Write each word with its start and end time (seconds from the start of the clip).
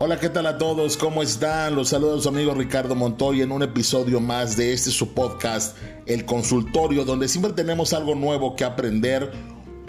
Hola, 0.00 0.20
¿qué 0.20 0.28
tal 0.28 0.46
a 0.46 0.58
todos? 0.58 0.96
¿Cómo 0.96 1.24
están? 1.24 1.74
Los 1.74 1.88
saludos 1.88 2.22
su 2.22 2.28
amigo 2.28 2.54
Ricardo 2.54 2.94
Montoya 2.94 3.42
en 3.42 3.50
un 3.50 3.64
episodio 3.64 4.20
más 4.20 4.56
de 4.56 4.72
este 4.72 4.92
su 4.92 5.12
podcast, 5.12 5.76
El 6.06 6.24
Consultorio, 6.24 7.04
donde 7.04 7.26
siempre 7.26 7.52
tenemos 7.52 7.92
algo 7.92 8.14
nuevo 8.14 8.54
que 8.54 8.62
aprender 8.62 9.32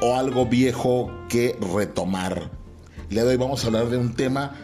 o 0.01 0.15
algo 0.15 0.47
viejo 0.47 1.11
que 1.29 1.55
retomar. 1.75 2.49
Le 3.11 3.21
doy 3.21 3.37
vamos 3.37 3.63
a 3.63 3.67
hablar 3.67 3.89
de 3.89 3.97
un 3.97 4.15
tema 4.15 4.55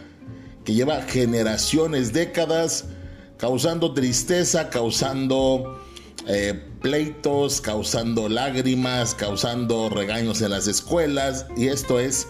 que 0.64 0.74
lleva 0.74 1.02
generaciones, 1.02 2.12
décadas, 2.12 2.86
causando 3.36 3.94
tristeza, 3.94 4.68
causando 4.68 5.80
eh, 6.26 6.60
pleitos, 6.82 7.60
causando 7.60 8.28
lágrimas, 8.28 9.14
causando 9.14 9.90
regaños 9.90 10.42
en 10.42 10.50
las 10.50 10.66
escuelas, 10.66 11.46
y 11.56 11.68
esto 11.68 12.00
es 12.00 12.26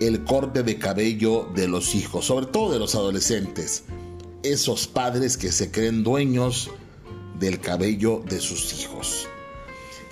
el 0.00 0.24
corte 0.24 0.62
de 0.62 0.78
cabello 0.78 1.48
de 1.54 1.68
los 1.68 1.94
hijos, 1.94 2.24
sobre 2.24 2.46
todo 2.46 2.72
de 2.72 2.78
los 2.78 2.94
adolescentes, 2.94 3.84
esos 4.42 4.86
padres 4.86 5.36
que 5.36 5.52
se 5.52 5.70
creen 5.70 6.02
dueños 6.02 6.70
del 7.38 7.60
cabello 7.60 8.22
de 8.28 8.40
sus 8.40 8.72
hijos. 8.80 9.28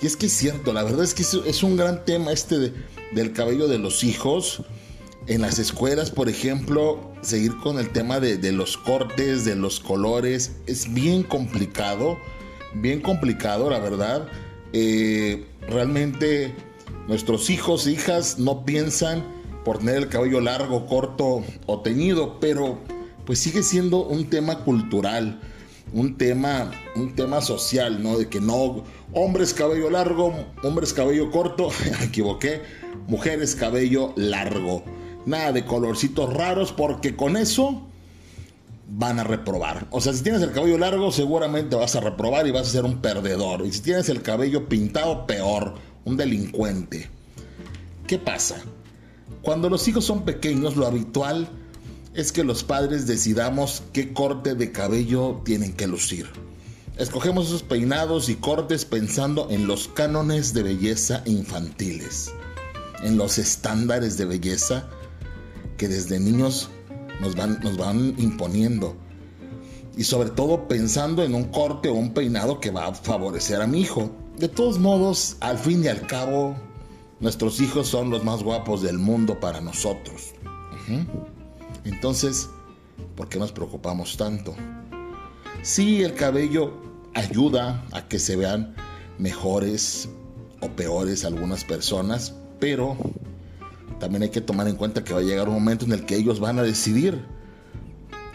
Y 0.01 0.05
es 0.05 0.15
que 0.15 0.27
es 0.27 0.33
cierto, 0.33 0.71
la 0.71 0.83
verdad 0.83 1.03
es 1.03 1.13
que 1.13 1.23
es 1.23 1.63
un 1.63 1.75
gran 1.75 2.05
tema 2.05 2.31
este 2.31 2.73
del 3.11 3.33
cabello 3.33 3.67
de 3.67 3.79
los 3.79 4.03
hijos. 4.03 4.63
En 5.27 5.41
las 5.41 5.59
escuelas, 5.59 6.09
por 6.09 6.29
ejemplo, 6.29 7.11
seguir 7.21 7.55
con 7.57 7.79
el 7.79 7.89
tema 7.89 8.19
de, 8.19 8.51
los 8.51 8.77
cortes, 8.77 9.45
de 9.45 9.55
los 9.55 9.79
colores, 9.79 10.53
es 10.67 10.91
bien 10.93 11.23
complicado, 11.23 12.17
bien 12.75 13.01
complicado, 13.01 13.69
la 13.69 13.79
verdad. 13.79 14.27
Eh, 14.71 15.45
realmente 15.67 16.55
nuestros 17.07 17.49
hijos 17.49 17.85
e 17.85 17.91
hijas 17.91 18.39
no 18.39 18.63
piensan 18.65 19.38
por 19.69 19.77
tener 19.77 19.97
el 19.97 20.09
cabello 20.09 20.41
largo, 20.41 20.87
corto 20.87 21.43
o 21.67 21.81
teñido, 21.81 22.39
pero 22.39 22.79
pues 23.23 23.37
sigue 23.37 23.61
siendo 23.61 24.03
un 24.03 24.27
tema 24.27 24.63
cultural, 24.63 25.39
un 25.93 26.17
tema, 26.17 26.71
un 26.95 27.13
tema 27.13 27.39
social, 27.39 28.01
¿no? 28.01 28.17
De 28.17 28.27
que 28.29 28.41
no, 28.41 28.83
hombres 29.13 29.53
cabello 29.53 29.91
largo, 29.91 30.33
hombres 30.63 30.91
cabello 30.91 31.29
corto, 31.29 31.69
me 31.99 32.05
equivoqué, 32.05 32.63
mujeres 33.05 33.53
cabello 33.53 34.11
largo. 34.15 34.83
Nada 35.27 35.51
de 35.51 35.63
colorcitos 35.63 36.33
raros 36.33 36.71
porque 36.71 37.15
con 37.15 37.37
eso 37.37 37.83
van 38.87 39.19
a 39.19 39.23
reprobar. 39.23 39.85
O 39.91 40.01
sea, 40.01 40.13
si 40.13 40.23
tienes 40.23 40.41
el 40.41 40.51
cabello 40.51 40.79
largo, 40.79 41.11
seguramente 41.11 41.75
vas 41.75 41.95
a 41.95 41.99
reprobar 41.99 42.47
y 42.47 42.51
vas 42.51 42.69
a 42.69 42.71
ser 42.71 42.85
un 42.85 43.03
perdedor. 43.03 43.63
Y 43.67 43.71
si 43.71 43.81
tienes 43.81 44.09
el 44.09 44.23
cabello 44.23 44.67
pintado, 44.67 45.27
peor, 45.27 45.75
un 46.05 46.17
delincuente. 46.17 47.07
¿Qué 48.07 48.17
pasa? 48.17 48.63
Cuando 49.41 49.69
los 49.69 49.87
hijos 49.87 50.05
son 50.05 50.25
pequeños, 50.25 50.75
lo 50.75 50.85
habitual 50.85 51.49
es 52.13 52.31
que 52.31 52.43
los 52.43 52.63
padres 52.63 53.07
decidamos 53.07 53.83
qué 53.93 54.13
corte 54.13 54.55
de 54.55 54.71
cabello 54.71 55.41
tienen 55.45 55.73
que 55.73 55.87
lucir. 55.87 56.27
Escogemos 56.97 57.47
esos 57.47 57.63
peinados 57.63 58.27
y 58.27 58.35
cortes 58.35 58.83
pensando 58.83 59.47
en 59.49 59.67
los 59.67 59.87
cánones 59.87 60.53
de 60.53 60.63
belleza 60.63 61.21
infantiles, 61.25 62.33
en 63.01 63.17
los 63.17 63.37
estándares 63.37 64.17
de 64.17 64.25
belleza 64.25 64.89
que 65.77 65.87
desde 65.87 66.19
niños 66.19 66.69
nos 67.21 67.35
van, 67.35 67.59
nos 67.61 67.77
van 67.77 68.15
imponiendo. 68.17 68.97
Y 69.95 70.03
sobre 70.03 70.29
todo 70.29 70.67
pensando 70.67 71.23
en 71.23 71.35
un 71.35 71.45
corte 71.45 71.87
o 71.87 71.93
un 71.93 72.13
peinado 72.13 72.59
que 72.59 72.71
va 72.71 72.87
a 72.87 72.93
favorecer 72.93 73.61
a 73.61 73.67
mi 73.67 73.81
hijo. 73.81 74.11
De 74.37 74.49
todos 74.49 74.77
modos, 74.77 75.37
al 75.39 75.57
fin 75.57 75.83
y 75.83 75.87
al 75.87 76.05
cabo, 76.05 76.57
Nuestros 77.19 77.59
hijos 77.59 77.87
son 77.87 78.09
los 78.09 78.23
más 78.23 78.43
guapos 78.43 78.81
del 78.81 78.97
mundo 78.97 79.39
para 79.39 79.59
nosotros. 79.59 80.33
Entonces, 81.83 82.49
¿por 83.15 83.27
qué 83.27 83.37
nos 83.37 83.51
preocupamos 83.51 84.15
tanto? 84.15 84.55
Sí, 85.61 86.01
el 86.01 86.15
cabello 86.15 86.73
ayuda 87.13 87.83
a 87.91 88.07
que 88.07 88.19
se 88.19 88.37
vean 88.37 88.73
mejores 89.17 90.07
o 90.61 90.69
peores 90.69 91.25
algunas 91.25 91.65
personas, 91.65 92.33
pero 92.59 92.95
también 93.99 94.23
hay 94.23 94.29
que 94.29 94.41
tomar 94.41 94.67
en 94.69 94.77
cuenta 94.77 95.03
que 95.03 95.13
va 95.13 95.19
a 95.19 95.23
llegar 95.23 95.49
un 95.49 95.55
momento 95.55 95.85
en 95.85 95.91
el 95.91 96.05
que 96.05 96.15
ellos 96.15 96.39
van 96.39 96.57
a 96.59 96.63
decidir. 96.63 97.21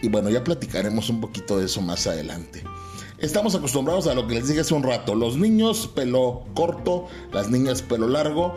Y 0.01 0.09
bueno, 0.09 0.29
ya 0.29 0.43
platicaremos 0.43 1.09
un 1.09 1.21
poquito 1.21 1.57
de 1.57 1.65
eso 1.65 1.81
más 1.81 2.05
adelante. 2.05 2.63
Estamos 3.17 3.55
acostumbrados 3.55 4.05
a 4.07 4.13
lo 4.13 4.27
que 4.27 4.35
les 4.35 4.47
dije 4.47 4.59
hace 4.59 4.73
un 4.73 4.83
rato, 4.83 5.15
los 5.15 5.37
niños 5.37 5.87
pelo 5.87 6.43
corto, 6.53 7.07
las 7.31 7.49
niñas 7.49 7.81
pelo 7.81 8.07
largo, 8.07 8.53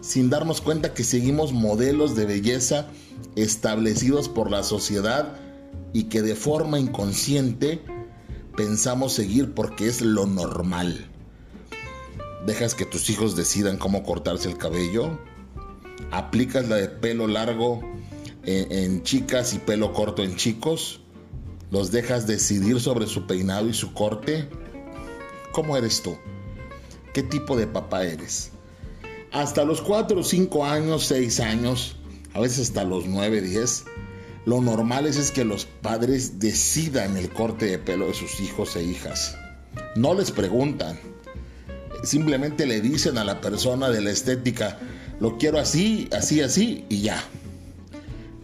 sin 0.00 0.30
darnos 0.30 0.60
cuenta 0.60 0.94
que 0.94 1.04
seguimos 1.04 1.52
modelos 1.52 2.14
de 2.14 2.26
belleza 2.26 2.86
establecidos 3.36 4.28
por 4.28 4.50
la 4.50 4.62
sociedad 4.62 5.38
y 5.92 6.04
que 6.04 6.22
de 6.22 6.34
forma 6.34 6.78
inconsciente 6.78 7.80
pensamos 8.56 9.12
seguir 9.12 9.54
porque 9.54 9.86
es 9.86 10.00
lo 10.00 10.26
normal. 10.26 11.08
Dejas 12.46 12.74
que 12.74 12.86
tus 12.86 13.10
hijos 13.10 13.36
decidan 13.36 13.76
cómo 13.76 14.02
cortarse 14.02 14.48
el 14.48 14.58
cabello. 14.58 15.18
Aplicas 16.10 16.68
la 16.68 16.76
de 16.76 16.88
pelo 16.88 17.26
largo 17.26 17.80
en, 18.44 19.02
chicas 19.02 19.54
y 19.54 19.58
pelo 19.58 19.92
corto 19.92 20.22
en 20.22 20.36
chicos. 20.36 21.00
Los 21.70 21.90
dejas 21.90 22.26
decidir 22.26 22.80
sobre 22.80 23.06
su 23.06 23.26
peinado 23.26 23.68
y 23.68 23.74
su 23.74 23.92
corte. 23.92 24.48
¿Cómo 25.52 25.76
eres 25.76 26.02
tú? 26.02 26.16
¿Qué 27.12 27.22
tipo 27.22 27.56
de 27.56 27.66
papá 27.66 28.04
eres? 28.04 28.52
Hasta 29.32 29.64
los 29.64 29.80
4, 29.80 30.22
5 30.22 30.64
años, 30.64 31.06
6 31.06 31.40
años, 31.40 31.96
a 32.34 32.40
veces 32.40 32.68
hasta 32.68 32.84
los 32.84 33.06
9, 33.06 33.40
10, 33.40 33.84
lo 34.46 34.60
normal 34.60 35.06
es, 35.06 35.30
que 35.30 35.44
los 35.44 35.66
padres 35.66 36.38
decidan 36.38 37.16
el 37.16 37.28
corte 37.28 37.66
de 37.66 37.78
pelo 37.78 38.06
de 38.06 38.14
sus 38.14 38.40
hijos 38.40 38.76
e 38.76 38.82
hijas. 38.82 39.36
No 39.94 40.14
les 40.14 40.30
preguntan, 40.30 40.98
simplemente 42.02 42.66
le 42.66 42.80
dicen 42.80 43.18
a 43.18 43.24
la 43.24 43.40
persona 43.40 43.90
de 43.90 44.00
la 44.00 44.10
estética, 44.10 44.78
lo 45.20 45.36
quiero 45.36 45.58
así, 45.58 46.08
así, 46.16 46.40
así 46.40 46.86
y 46.88 47.02
ya. 47.02 47.22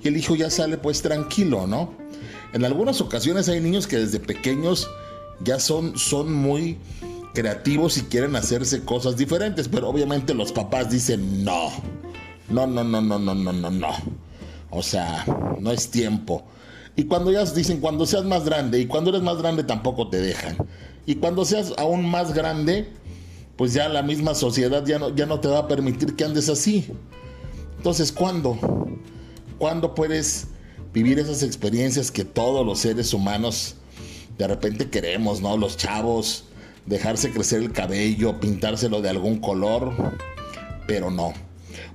Y 0.03 0.09
el 0.09 0.17
hijo 0.17 0.35
ya 0.35 0.51
sale 0.51 0.77
pues 0.77 1.01
tranquilo, 1.01 1.67
¿no? 1.67 1.95
En 2.53 2.65
algunas 2.65 3.01
ocasiones 3.01 3.49
hay 3.49 3.61
niños 3.61 3.87
que 3.87 3.97
desde 3.97 4.21
pequeños 4.21 4.91
ya 5.41 5.59
son, 5.59 5.99
son 5.99 6.33
muy 6.33 6.79
creativos 7.35 7.99
y 7.99 8.03
quieren 8.03 8.37
hacerse 8.37 8.85
cosas 8.85 9.17
diferentes, 9.17 9.69
pero 9.69 9.89
obviamente 9.89 10.33
los 10.33 10.53
papás 10.53 10.91
dicen 10.91 11.45
no. 11.45 11.71
No, 12.49 12.67
no, 12.67 12.85
no, 12.85 13.01
no, 13.01 13.19
no, 13.19 13.35
no, 13.35 13.53
no, 13.53 13.71
no. 13.71 13.91
O 14.71 14.83
sea, 14.83 15.25
no 15.61 15.71
es 15.71 15.91
tiempo. 15.91 16.45
Y 16.97 17.05
cuando 17.05 17.33
ya 17.33 17.45
dicen, 17.45 17.81
cuando 17.81 18.07
seas 18.07 18.25
más 18.25 18.45
grande, 18.45 18.81
y 18.81 18.87
cuando 18.87 19.11
eres 19.11 19.23
más 19.23 19.39
grande 19.39 19.65
tampoco 19.65 20.09
te 20.09 20.19
dejan. 20.19 20.57
Y 21.07 21.17
cuando 21.17 21.45
seas 21.45 21.73
aún 21.77 22.09
más 22.09 22.33
grande, 22.33 22.89
pues 23.57 23.73
ya 23.73 23.89
la 23.89 24.03
misma 24.03 24.35
sociedad 24.35 24.85
ya 24.87 24.99
no, 24.99 25.15
ya 25.15 25.27
no 25.27 25.41
te 25.41 25.49
va 25.49 25.61
a 25.61 25.69
permitir 25.69 26.15
que 26.15 26.25
andes 26.25 26.49
así. 26.49 26.87
Entonces, 27.77 28.13
¿cuándo? 28.13 28.59
¿Cuándo 29.59 29.95
puedes 29.95 30.49
vivir 30.93 31.19
esas 31.19 31.43
experiencias 31.43 32.11
que 32.11 32.25
todos 32.25 32.65
los 32.65 32.79
seres 32.79 33.13
humanos 33.13 33.75
de 34.39 34.49
repente 34.49 34.89
queremos, 34.89 35.41
¿no? 35.41 35.57
Los 35.57 35.77
chavos, 35.77 36.45
dejarse 36.87 37.31
crecer 37.31 37.63
el 37.63 37.73
cabello, 37.73 38.41
pintárselo 38.41 39.01
de 39.01 39.11
algún 39.11 39.39
color, 39.39 39.93
pero 40.87 41.11
no. 41.11 41.33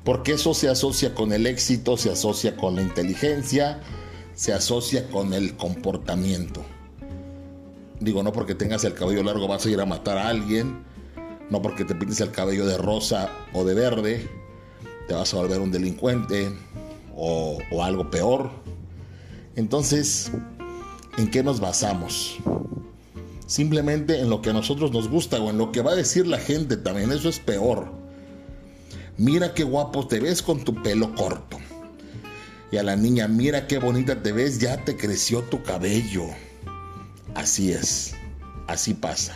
Porque 0.03 0.33
eso 0.33 0.53
se 0.53 0.69
asocia 0.69 1.13
con 1.13 1.33
el 1.33 1.45
éxito, 1.45 1.97
se 1.97 2.11
asocia 2.11 2.55
con 2.55 2.75
la 2.75 2.81
inteligencia, 2.81 3.81
se 4.33 4.53
asocia 4.53 5.09
con 5.09 5.33
el 5.33 5.55
comportamiento. 5.55 6.63
Digo, 7.99 8.23
no 8.23 8.31
porque 8.31 8.55
tengas 8.55 8.83
el 8.85 8.93
cabello 8.93 9.23
largo 9.23 9.47
vas 9.47 9.65
a 9.65 9.69
ir 9.69 9.79
a 9.81 9.85
matar 9.85 10.17
a 10.17 10.29
alguien, 10.29 10.83
no 11.49 11.61
porque 11.61 11.83
te 11.83 11.95
pintes 11.95 12.21
el 12.21 12.31
cabello 12.31 12.65
de 12.65 12.77
rosa 12.77 13.29
o 13.53 13.65
de 13.65 13.73
verde, 13.73 14.27
te 15.07 15.13
vas 15.13 15.33
a 15.33 15.37
volver 15.37 15.59
un 15.59 15.71
delincuente 15.71 16.49
o, 17.15 17.59
algo 17.81 18.09
peor. 18.09 18.51
Entonces, 19.55 20.31
¿en 21.17 21.29
qué 21.29 21.43
nos 21.43 21.59
basamos? 21.59 22.37
Simplemente 23.49 24.19
en 24.19 24.29
lo 24.29 24.43
que 24.43 24.51
a 24.51 24.53
nosotros 24.53 24.91
nos 24.91 25.09
gusta 25.09 25.41
o 25.41 25.49
en 25.49 25.57
lo 25.57 25.71
que 25.71 25.81
va 25.81 25.91
a 25.91 25.95
decir 25.95 26.27
la 26.27 26.37
gente 26.37 26.77
también. 26.77 27.11
Eso 27.11 27.27
es 27.27 27.39
peor. 27.39 27.91
Mira 29.17 29.53
qué 29.53 29.63
guapo 29.63 30.07
te 30.07 30.19
ves 30.19 30.41
con 30.41 30.63
tu 30.63 30.81
pelo 30.81 31.13
corto. 31.15 31.57
Y 32.71 32.77
a 32.77 32.83
la 32.83 32.95
niña, 32.95 33.27
mira 33.27 33.65
qué 33.65 33.79
bonita 33.79 34.21
te 34.21 34.31
ves, 34.31 34.59
ya 34.59 34.85
te 34.85 34.95
creció 34.95 35.41
tu 35.41 35.63
cabello. 35.63 36.25
Así 37.33 37.71
es, 37.71 38.13
así 38.67 38.93
pasa. 38.93 39.35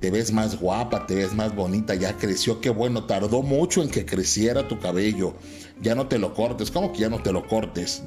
Te 0.00 0.10
ves 0.10 0.32
más 0.32 0.60
guapa, 0.60 1.06
te 1.06 1.14
ves 1.14 1.32
más 1.32 1.54
bonita, 1.54 1.94
ya 1.94 2.16
creció, 2.16 2.60
qué 2.60 2.70
bueno, 2.70 3.04
tardó 3.04 3.42
mucho 3.42 3.82
en 3.82 3.88
que 3.88 4.04
creciera 4.04 4.66
tu 4.66 4.80
cabello. 4.80 5.34
Ya 5.80 5.94
no 5.94 6.08
te 6.08 6.18
lo 6.18 6.34
cortes, 6.34 6.72
¿cómo 6.72 6.92
que 6.92 6.98
ya 6.98 7.08
no 7.08 7.22
te 7.22 7.32
lo 7.32 7.46
cortes? 7.46 8.02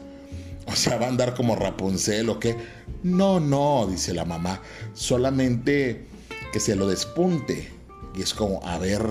O 0.67 0.75
sea, 0.75 0.97
va 0.97 1.07
a 1.07 1.09
andar 1.09 1.33
como 1.33 1.55
Rapunzel 1.55 2.29
o 2.29 2.39
qué. 2.39 2.55
No, 3.03 3.39
no, 3.39 3.87
dice 3.89 4.13
la 4.13 4.25
mamá. 4.25 4.61
Solamente 4.93 6.07
que 6.51 6.59
se 6.59 6.75
lo 6.75 6.87
despunte. 6.87 7.71
Y 8.15 8.21
es 8.21 8.33
como, 8.33 8.65
a 8.65 8.77
ver, 8.77 9.05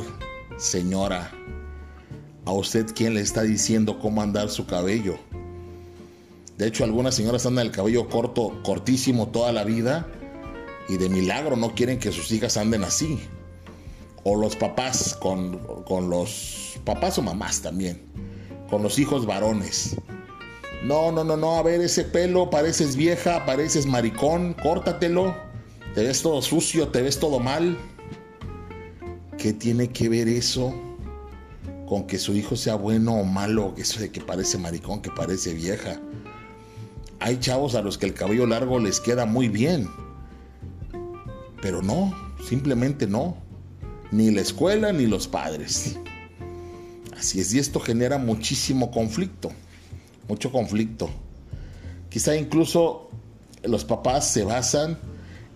señora, 0.59 1.31
¿a 2.45 2.53
usted 2.53 2.87
quién 2.95 3.15
le 3.15 3.21
está 3.21 3.43
diciendo 3.43 3.99
cómo 3.99 4.23
andar 4.23 4.50
su 4.50 4.67
cabello? 4.67 5.19
De 6.56 6.67
hecho, 6.67 6.85
algunas 6.85 7.15
señoras 7.15 7.47
andan 7.47 7.67
el 7.67 7.73
cabello 7.73 8.09
corto, 8.09 8.61
cortísimo 8.65 9.29
toda 9.29 9.53
la 9.53 9.65
vida 9.65 10.09
y 10.89 10.97
de 10.97 11.09
milagro 11.09 11.55
no 11.56 11.75
quieren 11.75 11.99
que 11.99 12.11
sus 12.11 12.33
hijas 12.33 12.56
anden 12.56 12.83
así. 12.83 13.21
O 14.25 14.35
los 14.35 14.56
papás 14.56 15.17
con, 15.21 15.59
con 15.85 16.11
los 16.11 16.81
papás 16.85 17.19
o 17.19 17.23
mamás 17.23 17.62
también, 17.62 18.03
con 18.69 18.83
los 18.83 18.99
hijos 18.99 19.25
varones. 19.25 19.97
No, 20.82 21.10
no, 21.10 21.25
no, 21.25 21.36
no, 21.36 21.56
a 21.56 21.62
ver 21.62 21.80
ese 21.80 22.04
pelo, 22.04 22.50
pareces 22.50 22.94
vieja, 22.94 23.44
pareces 23.44 23.86
maricón, 23.86 24.54
córtatelo. 24.54 25.34
Te 25.94 26.04
ves 26.04 26.22
todo 26.22 26.40
sucio, 26.40 26.88
te 26.88 27.02
ves 27.02 27.19
todo 27.19 27.40
mal. 27.40 27.76
¿Qué 29.36 29.52
tiene 29.52 29.88
que 29.88 30.08
ver 30.08 30.28
eso 30.28 30.75
con 31.88 32.06
que 32.06 32.19
su 32.19 32.34
hijo 32.34 32.54
sea 32.54 32.76
bueno 32.76 33.14
o 33.14 33.25
malo? 33.25 33.75
Eso 33.76 33.98
de 34.00 34.10
que 34.10 34.20
parece 34.20 34.56
maricón, 34.58 35.02
que 35.02 35.10
parece 35.10 35.52
vieja. 35.52 36.00
Hay 37.19 37.38
chavos 37.38 37.75
a 37.75 37.82
los 37.82 37.98
que 37.98 38.06
el 38.06 38.14
cabello 38.14 38.46
largo 38.46 38.78
les 38.78 39.00
queda 39.00 39.26
muy 39.26 39.48
bien. 39.48 39.88
Pero 41.60 41.82
no, 41.82 42.14
simplemente 42.48 43.08
no. 43.08 43.36
Ni 44.12 44.30
la 44.30 44.42
escuela 44.42 44.92
ni 44.92 45.06
los 45.06 45.26
padres. 45.26 45.96
Así 47.19 47.40
es, 47.40 47.52
y 47.52 47.58
esto 47.58 47.80
genera 47.80 48.16
muchísimo 48.16 48.92
conflicto. 48.92 49.50
Mucho 50.28 50.52
conflicto. 50.52 51.10
Quizá 52.10 52.36
incluso 52.36 53.08
los 53.62 53.84
papás 53.84 54.30
se 54.30 54.44
basan 54.44 54.98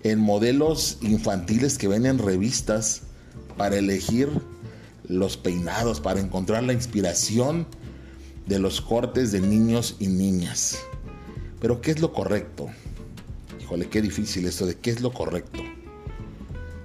en 0.02 0.18
modelos 0.18 0.98
infantiles 1.02 1.78
que 1.78 1.88
ven 1.88 2.06
en 2.06 2.18
revistas 2.18 3.02
para 3.56 3.78
elegir 3.78 4.28
los 5.04 5.36
peinados, 5.36 6.00
para 6.00 6.20
encontrar 6.20 6.62
la 6.62 6.72
inspiración 6.72 7.66
de 8.46 8.58
los 8.58 8.80
cortes 8.80 9.30
de 9.32 9.40
niños 9.40 9.96
y 10.00 10.08
niñas. 10.08 10.78
Pero 11.60 11.80
¿qué 11.80 11.92
es 11.92 12.00
lo 12.00 12.12
correcto? 12.12 12.68
Híjole, 13.60 13.88
qué 13.88 14.02
difícil 14.02 14.46
esto 14.46 14.66
de 14.66 14.76
qué 14.76 14.90
es 14.90 15.00
lo 15.00 15.12
correcto. 15.12 15.62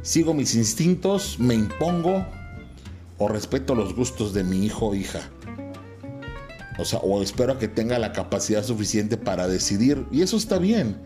¿Sigo 0.04 0.34
mis 0.34 0.56
instintos? 0.56 1.40
¿Me 1.40 1.56
impongo? 1.56 2.26
¿O 3.18 3.28
respeto 3.28 3.74
los 3.74 3.96
gustos 3.96 4.34
de 4.34 4.44
mi 4.44 4.66
hijo 4.66 4.88
o 4.88 4.96
hija? 4.96 5.30
O 6.78 6.86
sea, 6.86 7.00
o 7.00 7.22
espero 7.22 7.58
que 7.58 7.68
tenga 7.68 7.98
la 8.00 8.14
capacidad 8.14 8.64
suficiente 8.64 9.18
para 9.18 9.48
decidir. 9.48 10.06
Y 10.12 10.22
eso 10.22 10.38
está 10.38 10.60
bien. 10.60 10.98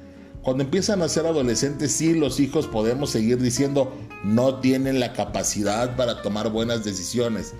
Cuando 0.41 0.63
empiezan 0.63 1.01
a 1.01 1.09
ser 1.09 1.25
adolescentes, 1.25 1.91
sí, 1.91 2.13
los 2.13 2.39
hijos 2.39 2.67
podemos 2.67 3.11
seguir 3.11 3.39
diciendo, 3.39 3.93
no 4.23 4.59
tienen 4.59 4.99
la 4.99 5.13
capacidad 5.13 5.95
para 5.95 6.21
tomar 6.21 6.49
buenas 6.49 6.83
decisiones. 6.83 7.53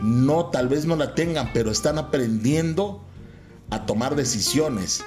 No, 0.00 0.46
tal 0.46 0.68
vez 0.68 0.84
no 0.84 0.96
la 0.96 1.14
tengan, 1.14 1.50
pero 1.52 1.70
están 1.70 1.98
aprendiendo 1.98 3.02
a 3.70 3.86
tomar 3.86 4.16
decisiones. 4.16 5.02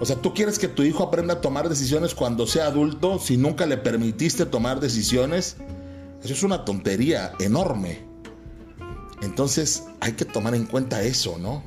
O 0.00 0.04
sea, 0.04 0.16
tú 0.16 0.32
quieres 0.32 0.58
que 0.58 0.68
tu 0.68 0.82
hijo 0.82 1.02
aprenda 1.02 1.34
a 1.34 1.40
tomar 1.40 1.68
decisiones 1.68 2.14
cuando 2.14 2.46
sea 2.46 2.66
adulto 2.66 3.18
si 3.18 3.36
nunca 3.36 3.66
le 3.66 3.76
permitiste 3.76 4.46
tomar 4.46 4.78
decisiones. 4.78 5.56
Eso 6.22 6.32
es 6.32 6.42
una 6.42 6.64
tontería 6.64 7.32
enorme. 7.40 8.05
Entonces 9.22 9.84
hay 10.00 10.12
que 10.12 10.24
tomar 10.24 10.54
en 10.54 10.66
cuenta 10.66 11.02
eso, 11.02 11.38
¿no? 11.38 11.62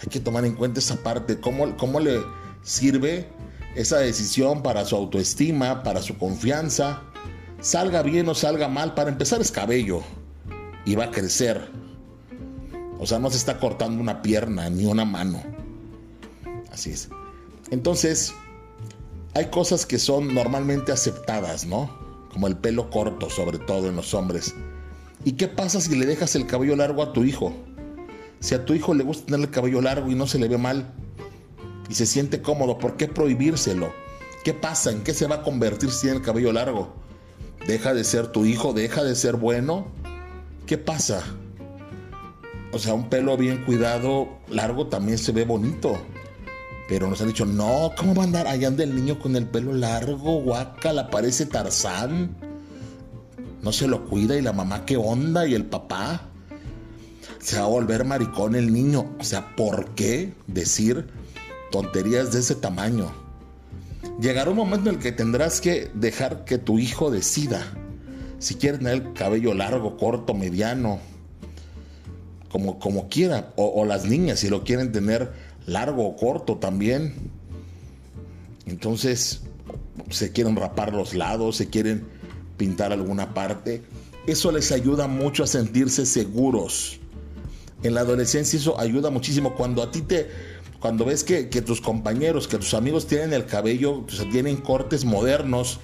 Hay 0.00 0.08
que 0.08 0.20
tomar 0.20 0.44
en 0.44 0.54
cuenta 0.54 0.80
esa 0.80 0.96
parte, 0.96 1.40
cómo, 1.40 1.76
cómo 1.76 2.00
le 2.00 2.20
sirve 2.62 3.28
esa 3.74 3.98
decisión 3.98 4.62
para 4.62 4.84
su 4.84 4.96
autoestima, 4.96 5.82
para 5.82 6.02
su 6.02 6.16
confianza. 6.18 7.02
Salga 7.60 8.02
bien 8.02 8.28
o 8.28 8.34
salga 8.34 8.68
mal, 8.68 8.94
para 8.94 9.10
empezar 9.10 9.40
es 9.40 9.50
cabello 9.50 10.02
y 10.84 10.94
va 10.94 11.04
a 11.04 11.10
crecer. 11.10 11.70
O 12.98 13.06
sea, 13.06 13.18
no 13.18 13.30
se 13.30 13.36
está 13.36 13.58
cortando 13.58 14.00
una 14.00 14.22
pierna 14.22 14.68
ni 14.70 14.86
una 14.86 15.04
mano. 15.04 15.42
Así 16.72 16.90
es. 16.90 17.08
Entonces, 17.70 18.34
hay 19.34 19.46
cosas 19.46 19.86
que 19.86 19.98
son 19.98 20.34
normalmente 20.34 20.92
aceptadas, 20.92 21.66
¿no? 21.66 21.90
Como 22.32 22.46
el 22.46 22.56
pelo 22.56 22.90
corto, 22.90 23.30
sobre 23.30 23.58
todo 23.58 23.88
en 23.88 23.96
los 23.96 24.14
hombres. 24.14 24.54
¿Y 25.24 25.32
qué 25.32 25.48
pasa 25.48 25.80
si 25.80 25.94
le 25.96 26.06
dejas 26.06 26.34
el 26.34 26.46
cabello 26.46 26.76
largo 26.76 27.02
a 27.02 27.12
tu 27.12 27.24
hijo? 27.24 27.52
Si 28.40 28.54
a 28.54 28.64
tu 28.64 28.72
hijo 28.72 28.94
le 28.94 29.04
gusta 29.04 29.26
tener 29.26 29.40
el 29.40 29.50
cabello 29.50 29.82
largo 29.82 30.10
y 30.10 30.14
no 30.14 30.26
se 30.26 30.38
le 30.38 30.48
ve 30.48 30.56
mal, 30.56 30.94
y 31.88 31.94
se 31.94 32.06
siente 32.06 32.40
cómodo, 32.40 32.78
¿por 32.78 32.96
qué 32.96 33.08
prohibírselo? 33.08 33.92
¿Qué 34.44 34.54
pasa? 34.54 34.90
¿En 34.90 35.02
qué 35.02 35.12
se 35.12 35.26
va 35.26 35.36
a 35.36 35.42
convertir 35.42 35.90
si 35.90 36.02
tiene 36.02 36.16
el 36.16 36.22
cabello 36.22 36.52
largo? 36.52 36.94
¿Deja 37.66 37.92
de 37.92 38.04
ser 38.04 38.28
tu 38.28 38.46
hijo? 38.46 38.72
¿Deja 38.72 39.04
de 39.04 39.14
ser 39.14 39.36
bueno? 39.36 39.88
¿Qué 40.66 40.78
pasa? 40.78 41.22
O 42.72 42.78
sea, 42.78 42.94
un 42.94 43.10
pelo 43.10 43.36
bien 43.36 43.64
cuidado, 43.64 44.28
largo, 44.48 44.86
también 44.86 45.18
se 45.18 45.32
ve 45.32 45.44
bonito. 45.44 46.00
Pero 46.88 47.10
nos 47.10 47.20
han 47.20 47.28
dicho, 47.28 47.44
no, 47.44 47.92
¿cómo 47.96 48.14
va 48.14 48.22
a 48.22 48.26
andar? 48.26 48.46
Allá 48.46 48.68
anda 48.68 48.84
el 48.84 48.94
niño 48.94 49.18
con 49.18 49.36
el 49.36 49.46
pelo 49.46 49.74
largo, 49.74 50.40
guaca, 50.40 51.10
parece 51.10 51.46
Tarzán. 51.46 52.49
No 53.62 53.72
se 53.72 53.86
lo 53.86 54.04
cuida 54.06 54.36
y 54.36 54.42
la 54.42 54.52
mamá, 54.52 54.84
¿qué 54.86 54.96
onda? 54.96 55.46
Y 55.46 55.54
el 55.54 55.66
papá. 55.66 56.28
Se 57.38 57.58
va 57.58 57.64
a 57.64 57.68
volver 57.68 58.04
maricón 58.04 58.54
el 58.54 58.72
niño. 58.72 59.16
O 59.18 59.24
sea, 59.24 59.54
¿por 59.56 59.94
qué 59.94 60.32
decir 60.46 61.06
tonterías 61.70 62.32
de 62.32 62.40
ese 62.40 62.54
tamaño. 62.54 63.12
Llegará 64.20 64.50
un 64.50 64.56
momento 64.56 64.90
en 64.90 64.96
el 64.96 65.02
que 65.02 65.12
tendrás 65.12 65.60
que 65.60 65.90
dejar 65.94 66.44
que 66.44 66.58
tu 66.58 66.78
hijo 66.78 67.10
decida 67.10 67.64
si 68.38 68.54
quiere 68.54 68.78
tener 68.78 68.94
el 68.94 69.12
cabello 69.12 69.54
largo, 69.54 69.96
corto, 69.96 70.34
mediano, 70.34 70.98
como, 72.50 72.78
como 72.78 73.08
quiera. 73.08 73.52
O, 73.56 73.66
o 73.80 73.84
las 73.84 74.04
niñas 74.04 74.40
si 74.40 74.48
lo 74.48 74.64
quieren 74.64 74.92
tener 74.92 75.32
largo 75.66 76.06
o 76.06 76.16
corto 76.16 76.56
también. 76.56 77.14
Entonces, 78.66 79.42
se 80.10 80.32
quieren 80.32 80.56
rapar 80.56 80.92
los 80.92 81.14
lados, 81.14 81.56
se 81.56 81.68
quieren 81.68 82.06
pintar 82.60 82.92
alguna 82.92 83.32
parte. 83.32 83.80
Eso 84.26 84.52
les 84.52 84.70
ayuda 84.70 85.06
mucho 85.06 85.44
a 85.44 85.46
sentirse 85.46 86.04
seguros. 86.04 87.00
En 87.82 87.94
la 87.94 88.02
adolescencia 88.02 88.58
eso 88.58 88.78
ayuda 88.78 89.08
muchísimo. 89.08 89.54
Cuando 89.54 89.82
a 89.82 89.90
ti 89.90 90.02
te, 90.02 90.28
cuando 90.78 91.06
ves 91.06 91.24
que, 91.24 91.44
tus 91.62 91.80
compañeros, 91.80 92.46
que 92.46 92.58
tus 92.58 92.74
amigos 92.74 93.06
tienen 93.06 93.32
el 93.32 93.46
cabello, 93.46 93.92
o 93.92 94.06
tienen 94.30 94.58
cortes 94.58 95.06
modernos, 95.06 95.80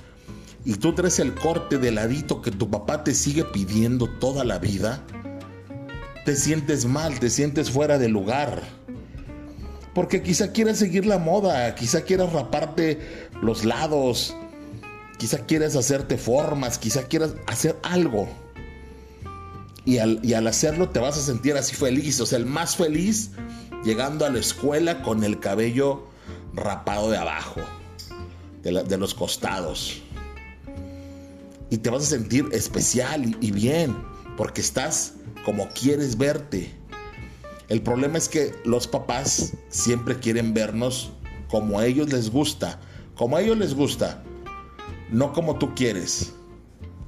y 0.67 0.75
tú 0.75 0.93
traes 0.95 1.19
el 1.19 1.35
corte 1.35 1.79
de 1.79 1.93
ladito 1.93 2.43
que 2.43 2.51
tu 2.51 2.69
papá 2.69 3.05
te 3.05 3.15
sigue 3.15 3.45
pidiendo 3.45 4.07
toda 4.21 4.45
la 4.45 4.59
vida, 4.59 5.03
te 6.27 6.37
sientes 6.37 6.85
mal, 6.85 7.19
te 7.19 7.31
sientes 7.31 7.71
fuera 7.71 7.97
de 7.97 8.11
lugar. 8.11 8.63
Porque 9.95 10.23
quizá 10.23 10.53
quieras 10.53 10.77
seguir 10.77 11.07
la 11.07 11.17
moda, 11.17 11.75
quizá 11.75 12.03
quieras 12.03 12.35
raparte 12.35 12.99
los 13.41 13.65
lados, 13.65 14.37
quizá 15.19 15.39
quieras 15.47 15.77
hacerte 15.77 16.19
formas, 16.19 16.79
quizá 16.79 17.05
quieras 17.05 17.35
hacer 17.47 17.77
algo. 17.83 18.29
Y 19.85 19.99
al, 19.99 20.21
y 20.23 20.35
hacerlo 20.35 20.89
te 20.89 20.99
vas 20.99 21.17
a 21.17 21.23
sentir 21.23 21.57
así 21.57 21.77
feliz, 21.77 22.21
o 22.21 22.27
sea, 22.27 22.39
el 22.39 22.47
más 22.47 22.77
feliz 22.77 23.31
llegando 23.85 24.27
a 24.27 24.31
la 24.31 24.41
escuela 24.41 25.03
con 25.03 25.23
el 25.23 25.39
cabello 25.39 26.09
rapado 26.53 27.11
de 27.11 27.19
abajo, 27.19 27.61
de, 28.63 28.99
los 28.99 29.15
costados. 29.15 30.03
Y 31.71 31.79
te 31.79 31.91
vas 31.91 32.03
a 32.03 32.07
sentir 32.07 32.49
especial 32.53 33.37
y, 33.41 33.51
bien, 33.53 33.97
porque 34.37 34.61
estás 34.61 35.15
como 35.45 35.69
quieres 35.69 36.19
verte. 36.19 36.75
El 37.69 37.81
problema 37.81 38.19
es 38.19 38.29
que 38.29 38.53
los 38.65 38.89
papás 38.89 39.53
siempre 39.69 40.19
quieren 40.19 40.53
vernos 40.53 41.13
como 41.49 41.79
a 41.79 41.87
ellos 41.87 42.13
les 42.13 42.31
gusta, 42.31 42.81
como 43.15 43.37
a 43.37 43.43
ellos 43.43 43.57
les 43.57 43.75
gusta, 43.75 44.23
no 45.11 45.33
como 45.33 45.57
tú 45.59 45.75
quieres. 45.75 46.33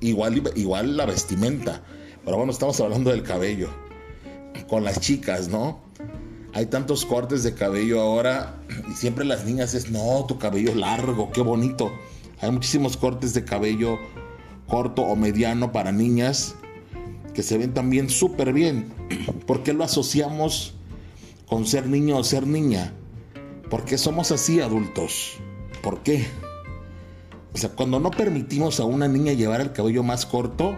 Igual, 0.00 0.42
igual 0.54 0.96
la 0.96 1.06
vestimenta. 1.06 1.82
Pero 2.24 2.36
bueno, 2.36 2.52
estamos 2.52 2.80
hablando 2.80 3.10
del 3.10 3.22
cabello. 3.22 3.68
Con 4.68 4.84
las 4.84 5.00
chicas, 5.00 5.48
¿no? 5.48 5.80
Hay 6.54 6.66
tantos 6.66 7.04
cortes 7.04 7.42
de 7.42 7.54
cabello 7.54 8.00
ahora 8.00 8.60
y 8.90 8.94
siempre 8.94 9.24
las 9.24 9.44
niñas 9.44 9.74
es, 9.74 9.90
no, 9.90 10.24
tu 10.26 10.38
cabello 10.38 10.74
largo, 10.74 11.30
qué 11.30 11.40
bonito. 11.40 11.92
Hay 12.40 12.50
muchísimos 12.50 12.96
cortes 12.96 13.34
de 13.34 13.44
cabello 13.44 13.98
corto 14.66 15.02
o 15.02 15.16
mediano 15.16 15.72
para 15.72 15.92
niñas 15.92 16.54
que 17.34 17.42
se 17.42 17.58
ven 17.58 17.74
también 17.74 18.08
súper 18.10 18.52
bien. 18.52 18.92
¿Por 19.46 19.62
qué 19.62 19.72
lo 19.72 19.84
asociamos 19.84 20.74
con 21.46 21.66
ser 21.66 21.86
niño 21.86 22.16
o 22.16 22.24
ser 22.24 22.46
niña? 22.46 22.92
¿Por 23.70 23.84
qué 23.84 23.98
somos 23.98 24.32
así 24.32 24.60
adultos? 24.60 25.34
¿Por 25.82 26.02
qué? 26.02 26.26
Cuando 27.66 27.98
no 27.98 28.10
permitimos 28.10 28.78
a 28.78 28.84
una 28.84 29.08
niña 29.08 29.32
llevar 29.32 29.60
el 29.60 29.72
cabello 29.72 30.02
más 30.02 30.26
corto, 30.26 30.76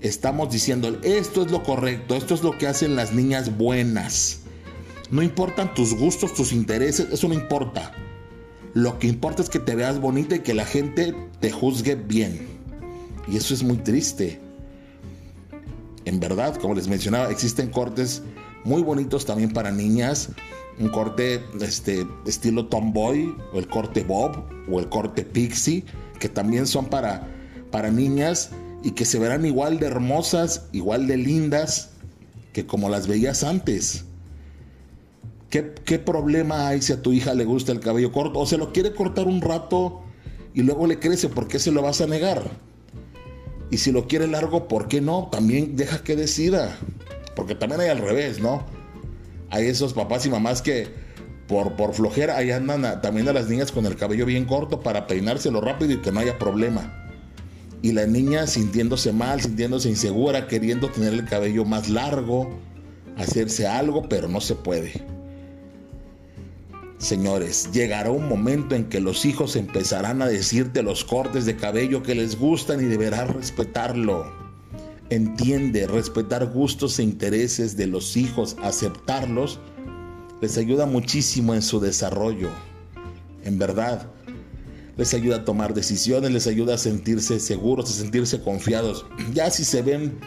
estamos 0.00 0.50
diciendo, 0.50 0.98
esto 1.02 1.42
es 1.42 1.50
lo 1.50 1.62
correcto, 1.62 2.14
esto 2.14 2.34
es 2.34 2.42
lo 2.42 2.58
que 2.58 2.66
hacen 2.66 2.96
las 2.96 3.12
niñas 3.12 3.56
buenas. 3.56 4.40
No 5.10 5.22
importan 5.22 5.72
tus 5.74 5.94
gustos, 5.94 6.34
tus 6.34 6.52
intereses, 6.52 7.08
eso 7.10 7.28
no 7.28 7.34
importa. 7.34 7.92
Lo 8.74 8.98
que 8.98 9.06
importa 9.06 9.42
es 9.42 9.48
que 9.48 9.60
te 9.60 9.74
veas 9.74 10.00
bonita 10.00 10.36
y 10.36 10.40
que 10.40 10.52
la 10.52 10.66
gente 10.66 11.14
te 11.40 11.50
juzgue 11.50 11.94
bien. 11.94 12.46
Y 13.28 13.36
eso 13.36 13.54
es 13.54 13.62
muy 13.62 13.78
triste. 13.78 14.40
En 16.04 16.20
verdad, 16.20 16.56
como 16.56 16.74
les 16.74 16.88
mencionaba, 16.88 17.30
existen 17.30 17.70
cortes 17.70 18.22
muy 18.64 18.82
bonitos 18.82 19.24
también 19.24 19.52
para 19.52 19.70
niñas, 19.70 20.30
un 20.78 20.88
corte 20.88 21.44
este, 21.60 22.06
estilo 22.26 22.66
tomboy, 22.66 23.34
o 23.52 23.58
el 23.58 23.68
corte 23.68 24.02
bob, 24.02 24.44
o 24.70 24.80
el 24.80 24.88
corte 24.88 25.22
pixie, 25.22 25.84
que 26.18 26.28
también 26.28 26.66
son 26.66 26.86
para, 26.86 27.28
para 27.70 27.90
niñas 27.90 28.50
y 28.82 28.92
que 28.92 29.04
se 29.04 29.18
verán 29.18 29.46
igual 29.46 29.78
de 29.78 29.86
hermosas, 29.86 30.66
igual 30.72 31.06
de 31.06 31.16
lindas 31.16 31.90
que 32.52 32.66
como 32.66 32.88
las 32.88 33.06
veías 33.06 33.44
antes. 33.44 34.04
¿Qué, 35.50 35.72
¿Qué, 35.84 35.98
problema 35.98 36.68
hay 36.68 36.82
si 36.82 36.92
a 36.92 37.02
tu 37.02 37.12
hija 37.12 37.34
le 37.34 37.44
gusta 37.44 37.72
el 37.72 37.80
cabello 37.80 38.10
corto? 38.12 38.40
O 38.40 38.46
se 38.46 38.58
lo 38.58 38.72
quiere 38.72 38.92
cortar 38.92 39.26
un 39.26 39.40
rato 39.40 40.02
y 40.52 40.62
luego 40.62 40.86
le 40.86 40.98
crece, 40.98 41.28
¿por 41.28 41.48
qué 41.48 41.58
se 41.58 41.70
lo 41.70 41.82
vas 41.82 42.00
a 42.00 42.06
negar? 42.06 42.42
Y 43.70 43.78
si 43.78 43.92
lo 43.92 44.06
quiere 44.06 44.26
largo, 44.26 44.68
¿por 44.68 44.88
qué 44.88 45.00
no? 45.00 45.28
También 45.30 45.76
deja 45.76 46.02
que 46.02 46.16
decida. 46.16 46.78
Porque 47.34 47.54
también 47.54 47.80
hay 47.80 47.88
al 47.88 47.98
revés, 47.98 48.40
¿no? 48.40 48.64
Hay 49.54 49.68
esos 49.68 49.94
papás 49.94 50.26
y 50.26 50.30
mamás 50.30 50.62
que 50.62 50.88
por, 51.46 51.76
por 51.76 51.94
flojera 51.94 52.36
ahí 52.36 52.50
andan 52.50 53.00
también 53.00 53.28
a 53.28 53.32
las 53.32 53.48
niñas 53.48 53.70
con 53.70 53.86
el 53.86 53.94
cabello 53.94 54.26
bien 54.26 54.46
corto 54.46 54.80
para 54.80 55.06
peinárselo 55.06 55.60
rápido 55.60 55.92
y 55.92 55.98
que 55.98 56.10
no 56.10 56.18
haya 56.18 56.40
problema. 56.40 56.92
Y 57.80 57.92
la 57.92 58.04
niña 58.04 58.48
sintiéndose 58.48 59.12
mal, 59.12 59.40
sintiéndose 59.40 59.88
insegura, 59.88 60.48
queriendo 60.48 60.90
tener 60.90 61.14
el 61.14 61.24
cabello 61.24 61.64
más 61.64 61.88
largo, 61.88 62.58
hacerse 63.16 63.68
algo, 63.68 64.08
pero 64.08 64.26
no 64.26 64.40
se 64.40 64.56
puede. 64.56 65.04
Señores, 66.98 67.70
llegará 67.70 68.10
un 68.10 68.28
momento 68.28 68.74
en 68.74 68.86
que 68.86 68.98
los 68.98 69.24
hijos 69.24 69.54
empezarán 69.54 70.20
a 70.20 70.26
decirte 70.26 70.82
los 70.82 71.04
cortes 71.04 71.46
de 71.46 71.54
cabello 71.54 72.02
que 72.02 72.16
les 72.16 72.36
gustan 72.36 72.80
y 72.80 72.86
deberás 72.86 73.32
respetarlo. 73.32 74.43
Entiende, 75.10 75.86
respetar 75.86 76.46
gustos 76.46 76.98
e 76.98 77.02
intereses 77.02 77.76
de 77.76 77.86
los 77.86 78.16
hijos, 78.16 78.56
aceptarlos, 78.62 79.60
les 80.40 80.56
ayuda 80.58 80.86
muchísimo 80.86 81.54
en 81.54 81.62
su 81.62 81.78
desarrollo. 81.78 82.48
En 83.44 83.58
verdad, 83.58 84.10
les 84.96 85.12
ayuda 85.12 85.36
a 85.36 85.44
tomar 85.44 85.74
decisiones, 85.74 86.30
les 86.30 86.46
ayuda 86.46 86.74
a 86.74 86.78
sentirse 86.78 87.40
seguros, 87.40 87.90
a 87.90 87.92
sentirse 87.92 88.40
confiados. 88.40 89.06
Ya 89.34 89.50
si 89.50 89.64
se 89.64 89.82
ven 89.82 90.18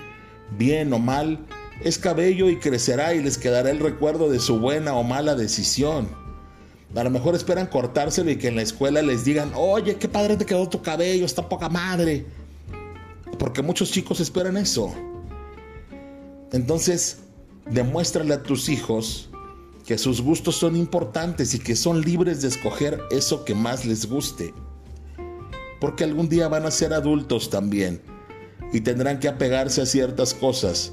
bien 0.58 0.94
o 0.94 1.00
mal, 1.00 1.46
es 1.84 1.98
cabello 1.98 2.50
y 2.50 2.58
crecerá 2.58 3.14
y 3.14 3.24
les 3.24 3.38
quedará 3.38 3.70
el 3.72 3.80
recuerdo 3.80 4.30
de 4.30 4.40
su 4.40 4.60
buena 4.60 4.94
o 4.94 5.04
mala 5.04 5.36
decisión. 5.36 6.08
A 6.96 7.04
lo 7.04 7.10
mejor 7.10 7.36
esperan 7.36 7.68
cortárselo 7.68 8.32
y 8.32 8.38
que 8.38 8.48
en 8.48 8.56
la 8.56 8.62
escuela 8.62 9.02
les 9.02 9.26
digan, 9.26 9.52
oye, 9.56 9.96
qué 9.96 10.08
padre 10.08 10.38
te 10.38 10.46
quedó 10.46 10.70
tu 10.70 10.82
cabello, 10.82 11.26
está 11.26 11.48
poca 11.48 11.68
madre. 11.70 12.26
Porque 13.48 13.62
muchos 13.62 13.92
chicos 13.92 14.20
esperan 14.20 14.58
eso. 14.58 14.94
Entonces, 16.52 17.20
demuéstrale 17.72 18.34
a 18.34 18.44
tus 18.44 18.68
hijos 18.68 19.30
que 19.86 19.98
sus 19.98 20.20
gustos 20.20 20.58
son 20.58 20.76
importantes 20.76 21.54
y 21.54 21.60
que 21.60 21.78
son 21.78 22.02
libres 22.02 22.42
de 22.42 22.50
escoger 22.50 23.00
eso 23.10 23.46
que 23.46 23.56
más 23.56 23.86
les 23.86 24.06
guste. 24.06 24.54
Porque 25.80 26.04
algún 26.04 26.28
día 26.28 26.50
van 26.50 26.66
a 26.66 26.72
ser 26.72 26.92
adultos 26.92 27.50
también 27.50 28.02
y 28.74 28.82
tendrán 28.82 29.18
que 29.22 29.30
apegarse 29.30 29.82
a 29.82 29.86
ciertas 29.86 30.34
cosas 30.34 30.92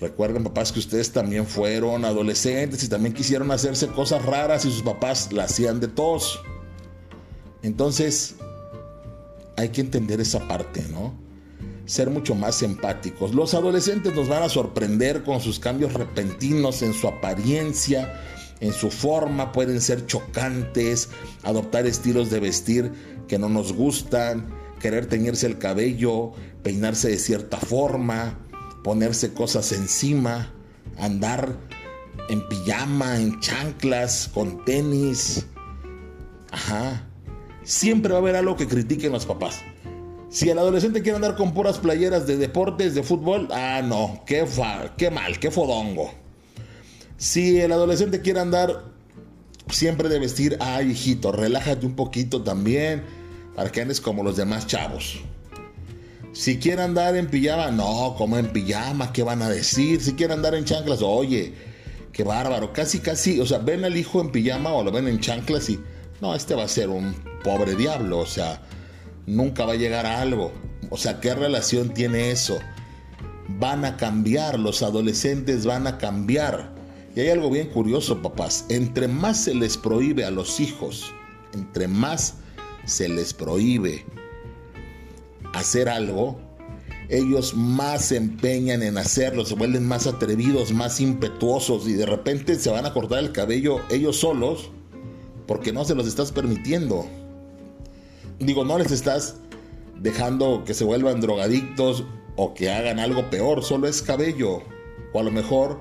Recuerden, 0.00 0.44
papás, 0.44 0.72
que 0.72 0.78
ustedes 0.78 1.12
también 1.12 1.46
fueron 1.46 2.06
adolescentes 2.06 2.82
y 2.82 2.88
también 2.88 3.12
quisieron 3.12 3.50
hacerse 3.50 3.86
cosas 3.88 4.24
raras 4.24 4.64
y 4.64 4.70
sus 4.70 4.80
papás 4.80 5.30
la 5.30 5.44
hacían 5.44 5.78
de 5.78 5.88
todos. 5.88 6.40
Entonces, 7.62 8.36
hay 9.58 9.68
que 9.68 9.82
entender 9.82 10.22
esa 10.22 10.48
parte, 10.48 10.86
¿no? 10.90 11.28
Ser 11.90 12.10
mucho 12.10 12.34
más 12.34 12.62
empáticos. 12.62 13.34
Los 13.34 13.54
adolescentes 13.54 14.14
nos 14.14 14.28
van 14.28 14.44
a 14.44 14.48
sorprender 14.48 15.24
con 15.24 15.40
sus 15.40 15.58
cambios 15.58 15.92
repentinos 15.94 16.82
en 16.82 16.94
su 16.94 17.08
apariencia, 17.08 18.22
en 18.60 18.72
su 18.72 18.90
forma, 18.90 19.52
pueden 19.52 19.80
ser 19.80 20.06
chocantes, 20.06 21.08
adoptar 21.42 21.86
estilos 21.86 22.30
de 22.30 22.40
vestir 22.40 22.92
que 23.26 23.38
no 23.38 23.48
nos 23.48 23.72
gustan, 23.72 24.48
querer 24.78 25.06
teñirse 25.06 25.46
el 25.46 25.58
cabello, 25.58 26.32
peinarse 26.62 27.08
de 27.08 27.18
cierta 27.18 27.56
forma 27.56 28.38
ponerse 28.82 29.32
cosas 29.32 29.72
encima, 29.72 30.52
andar 30.98 31.56
en 32.28 32.46
pijama, 32.48 33.16
en 33.16 33.40
chanclas, 33.40 34.30
con 34.32 34.64
tenis. 34.64 35.46
Ajá. 36.50 37.06
Siempre 37.62 38.12
va 38.12 38.18
a 38.18 38.22
haber 38.22 38.36
algo 38.36 38.56
que 38.56 38.66
critiquen 38.66 39.12
los 39.12 39.26
papás. 39.26 39.60
Si 40.30 40.48
el 40.48 40.58
adolescente 40.58 41.02
quiere 41.02 41.16
andar 41.16 41.34
con 41.34 41.52
puras 41.52 41.78
playeras 41.78 42.24
de 42.24 42.36
deportes, 42.36 42.94
de 42.94 43.02
fútbol, 43.02 43.48
ah, 43.50 43.82
no, 43.84 44.22
qué, 44.24 44.46
qué 44.96 45.10
mal, 45.10 45.40
qué 45.40 45.50
fodongo. 45.50 46.12
Si 47.16 47.58
el 47.58 47.72
adolescente 47.72 48.20
quiere 48.20 48.38
andar 48.38 48.84
siempre 49.68 50.08
de 50.08 50.20
vestir, 50.20 50.56
ah, 50.60 50.82
hijito, 50.82 51.32
relájate 51.32 51.84
un 51.84 51.96
poquito 51.96 52.42
también, 52.42 53.02
para 53.56 53.72
que 53.72 53.80
andes 53.80 54.00
como 54.00 54.22
los 54.22 54.36
demás 54.36 54.68
chavos. 54.68 55.20
Si 56.32 56.58
quiere 56.58 56.82
andar 56.82 57.16
en 57.16 57.26
pijama, 57.26 57.72
no, 57.72 58.14
como 58.16 58.38
en 58.38 58.52
pijama, 58.52 59.12
¿qué 59.12 59.24
van 59.24 59.42
a 59.42 59.48
decir? 59.48 60.00
Si 60.00 60.14
quiere 60.14 60.32
andar 60.32 60.54
en 60.54 60.64
chanclas, 60.64 61.02
oye, 61.02 61.54
qué 62.12 62.22
bárbaro. 62.22 62.72
Casi, 62.72 63.00
casi, 63.00 63.40
o 63.40 63.46
sea, 63.46 63.58
ven 63.58 63.84
al 63.84 63.96
hijo 63.96 64.20
en 64.20 64.30
pijama 64.30 64.72
o 64.72 64.84
lo 64.84 64.92
ven 64.92 65.08
en 65.08 65.18
chanclas 65.18 65.68
y, 65.70 65.80
no, 66.20 66.36
este 66.36 66.54
va 66.54 66.62
a 66.64 66.68
ser 66.68 66.88
un 66.88 67.16
pobre 67.42 67.74
diablo, 67.74 68.18
o 68.18 68.26
sea, 68.26 68.62
nunca 69.30 69.64
va 69.64 69.72
a 69.72 69.76
llegar 69.76 70.06
a 70.06 70.20
algo. 70.20 70.52
O 70.90 70.96
sea, 70.96 71.20
¿qué 71.20 71.34
relación 71.34 71.94
tiene 71.94 72.30
eso? 72.30 72.58
Van 73.58 73.84
a 73.84 73.96
cambiar, 73.96 74.58
los 74.58 74.82
adolescentes 74.82 75.66
van 75.66 75.86
a 75.86 75.98
cambiar. 75.98 76.72
Y 77.14 77.20
hay 77.20 77.28
algo 77.30 77.50
bien 77.50 77.68
curioso, 77.68 78.22
papás. 78.22 78.66
Entre 78.68 79.08
más 79.08 79.44
se 79.44 79.54
les 79.54 79.76
prohíbe 79.76 80.24
a 80.24 80.30
los 80.30 80.60
hijos, 80.60 81.12
entre 81.52 81.88
más 81.88 82.34
se 82.84 83.08
les 83.08 83.34
prohíbe 83.34 84.04
hacer 85.54 85.88
algo, 85.88 86.40
ellos 87.08 87.54
más 87.54 88.06
se 88.06 88.16
empeñan 88.16 88.82
en 88.82 88.96
hacerlo, 88.96 89.44
se 89.44 89.56
vuelven 89.56 89.86
más 89.86 90.06
atrevidos, 90.06 90.72
más 90.72 91.00
impetuosos 91.00 91.88
y 91.88 91.94
de 91.94 92.06
repente 92.06 92.54
se 92.54 92.70
van 92.70 92.86
a 92.86 92.92
cortar 92.92 93.18
el 93.18 93.32
cabello 93.32 93.80
ellos 93.90 94.18
solos 94.18 94.70
porque 95.46 95.72
no 95.72 95.84
se 95.84 95.96
los 95.96 96.06
estás 96.06 96.30
permitiendo. 96.30 97.06
Digo, 98.40 98.64
no 98.64 98.78
les 98.78 98.90
estás 98.90 99.36
dejando 100.00 100.64
que 100.64 100.74
se 100.74 100.84
vuelvan 100.84 101.20
drogadictos 101.20 102.04
o 102.36 102.54
que 102.54 102.70
hagan 102.70 102.98
algo 102.98 103.28
peor, 103.28 103.62
solo 103.62 103.86
es 103.86 104.00
cabello. 104.00 104.62
O 105.12 105.20
a 105.20 105.22
lo 105.22 105.30
mejor 105.30 105.78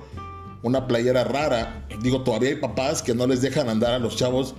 una 0.62 0.86
playera 0.86 1.24
rara. 1.24 1.88
Digo, 2.01 2.22
todavía 2.24 2.50
hay 2.50 2.56
papás 2.58 3.01
que 3.01 3.16
no 3.16 3.28
les 3.28 3.42
dejan 3.42 3.70
andar 3.70 3.94
a 3.94 4.00
los 4.00 4.18
chavos 4.18 4.56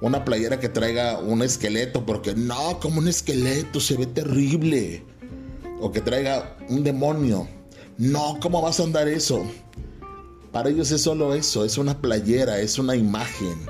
una 0.00 0.24
playera 0.24 0.60
que 0.60 0.68
traiga 0.68 1.18
un 1.18 1.42
esqueleto, 1.42 2.04
porque 2.06 2.34
no, 2.34 2.78
como 2.80 2.98
un 2.98 3.08
esqueleto, 3.08 3.80
se 3.80 3.96
ve 3.96 4.06
terrible. 4.06 5.02
O 5.80 5.90
que 5.90 6.00
traiga 6.00 6.56
un 6.68 6.84
demonio. 6.84 7.48
No, 7.96 8.38
¿cómo 8.40 8.62
vas 8.62 8.78
a 8.78 8.84
andar 8.84 9.08
eso? 9.08 9.44
Para 10.52 10.70
ellos 10.70 10.90
es 10.92 11.02
solo 11.02 11.34
eso, 11.34 11.64
es 11.64 11.78
una 11.78 12.00
playera, 12.00 12.60
es 12.60 12.78
una 12.78 12.94
imagen. 12.94 13.66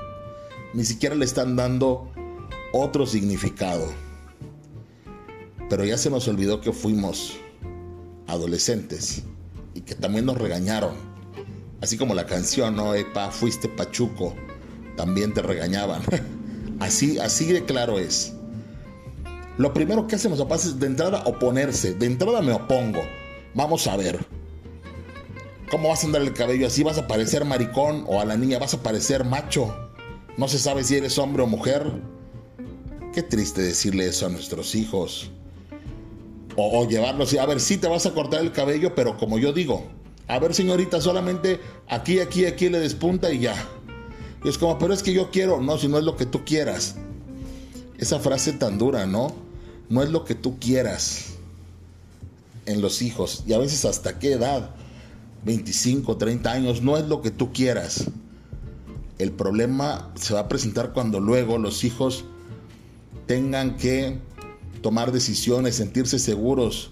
Ni 0.75 0.85
siquiera 0.85 1.15
le 1.15 1.25
están 1.25 1.57
dando 1.57 2.11
otro 2.73 3.07
significado. 3.07 3.87
Pero 5.69 5.85
ya 5.85 5.99
se 5.99 6.11
nos 6.11 6.29
olvidó 6.29 6.61
que 6.61 6.73
fuimos 6.73 7.37
adolescentes 8.27 9.23
y 9.75 9.83
que 9.83 9.95
también 9.95 10.27
nos 10.27 10.39
regañaron. 10.39 10.95
Así 11.81 11.97
como 11.97 12.15
la 12.15 12.27
canción, 12.27 12.75
¿no? 12.75 12.95
Epa, 12.95 13.31
fuiste 13.31 13.69
pachuco 13.69 14.35
también 14.99 15.33
te 15.33 15.41
regañaban. 15.41 16.03
así, 16.81 17.19
así 17.19 17.47
de 17.47 17.65
claro 17.65 17.99
es. 17.99 18.35
Lo 19.57 19.73
primero 19.73 20.07
que 20.07 20.17
hacemos 20.17 20.41
papás 20.41 20.67
es 20.67 20.79
de 20.79 20.87
entrada 20.87 21.23
oponerse. 21.25 21.95
De 21.95 22.07
entrada 22.07 22.43
me 22.43 22.53
opongo. 22.53 23.01
Vamos 23.55 23.87
a 23.87 23.97
ver. 23.97 24.19
¿Cómo 25.71 25.89
vas 25.89 26.03
a 26.03 26.07
andar 26.07 26.23
el 26.23 26.35
cabello 26.35 26.67
así? 26.67 26.83
¿Vas 26.83 26.99
a 26.99 27.07
parecer 27.07 27.45
maricón? 27.45 28.05
¿O 28.09 28.21
a 28.21 28.25
la 28.25 28.37
niña 28.37 28.59
vas 28.59 28.75
a 28.75 28.83
parecer 28.83 29.25
macho? 29.25 29.75
No 30.37 30.49
se 30.49 30.59
sabe 30.59 30.85
si 30.85 30.97
eres 30.97 31.17
hombre 31.19 31.43
o 31.45 31.47
mujer. 31.47 31.91
Qué 33.19 33.25
triste 33.25 33.63
decirle 33.63 34.07
eso 34.07 34.27
a 34.27 34.29
nuestros 34.29 34.77
hijos. 34.77 35.33
O, 36.55 36.79
o 36.79 36.89
llevarlos 36.89 37.33
y 37.33 37.39
a 37.39 37.47
ver, 37.47 37.59
sí 37.59 37.77
te 37.77 37.89
vas 37.89 38.07
a 38.07 38.15
cortar 38.15 38.43
el 38.43 38.53
cabello, 38.53 38.95
pero 38.95 39.17
como 39.17 39.41
yo 39.41 39.53
digo, 39.53 39.89
a 40.29 40.39
ver 40.39 40.55
señorita, 40.55 41.01
solamente 41.01 41.59
aquí, 41.89 42.21
aquí, 42.21 42.47
aquí 42.47 42.69
le 42.69 42.79
despunta 42.79 43.33
y 43.33 43.41
ya. 43.41 43.57
Y 44.45 44.49
es 44.49 44.57
como, 44.57 44.79
pero 44.79 44.95
es 44.95 45.03
que 45.03 45.13
yo 45.13 45.33
quiero, 45.33 45.61
no, 45.61 45.79
si 45.79 45.89
no 45.89 45.99
es 45.99 46.05
lo 46.05 46.15
que 46.15 46.27
tú 46.27 46.45
quieras. 46.45 46.95
Esa 47.99 48.21
frase 48.21 48.53
tan 48.53 48.79
dura, 48.79 49.05
¿no? 49.05 49.35
No 49.89 50.05
es 50.05 50.11
lo 50.11 50.25
que 50.25 50.37
tú 50.37 50.61
quieras 50.61 51.31
en 52.67 52.81
los 52.81 53.03
hijos. 53.03 53.43
Y 53.49 53.53
a 53.53 53.59
veces 53.59 53.85
hasta 53.85 54.21
qué 54.21 54.35
edad, 54.35 54.77
25, 55.45 56.19
30 56.19 56.53
años, 56.53 56.83
no 56.83 56.97
es 56.97 57.09
lo 57.09 57.21
que 57.21 57.33
tú 57.33 57.53
quieras. 57.53 58.13
El 59.19 59.33
problema 59.33 60.13
se 60.15 60.35
va 60.35 60.41
a 60.43 60.49
presentar 60.49 60.93
cuando 60.93 61.19
luego 61.19 61.59
los 61.59 61.83
hijos 61.83 62.25
tengan 63.29 63.77
que 63.77 64.19
tomar 64.83 65.13
decisiones, 65.13 65.77
sentirse 65.77 66.19
seguros 66.19 66.91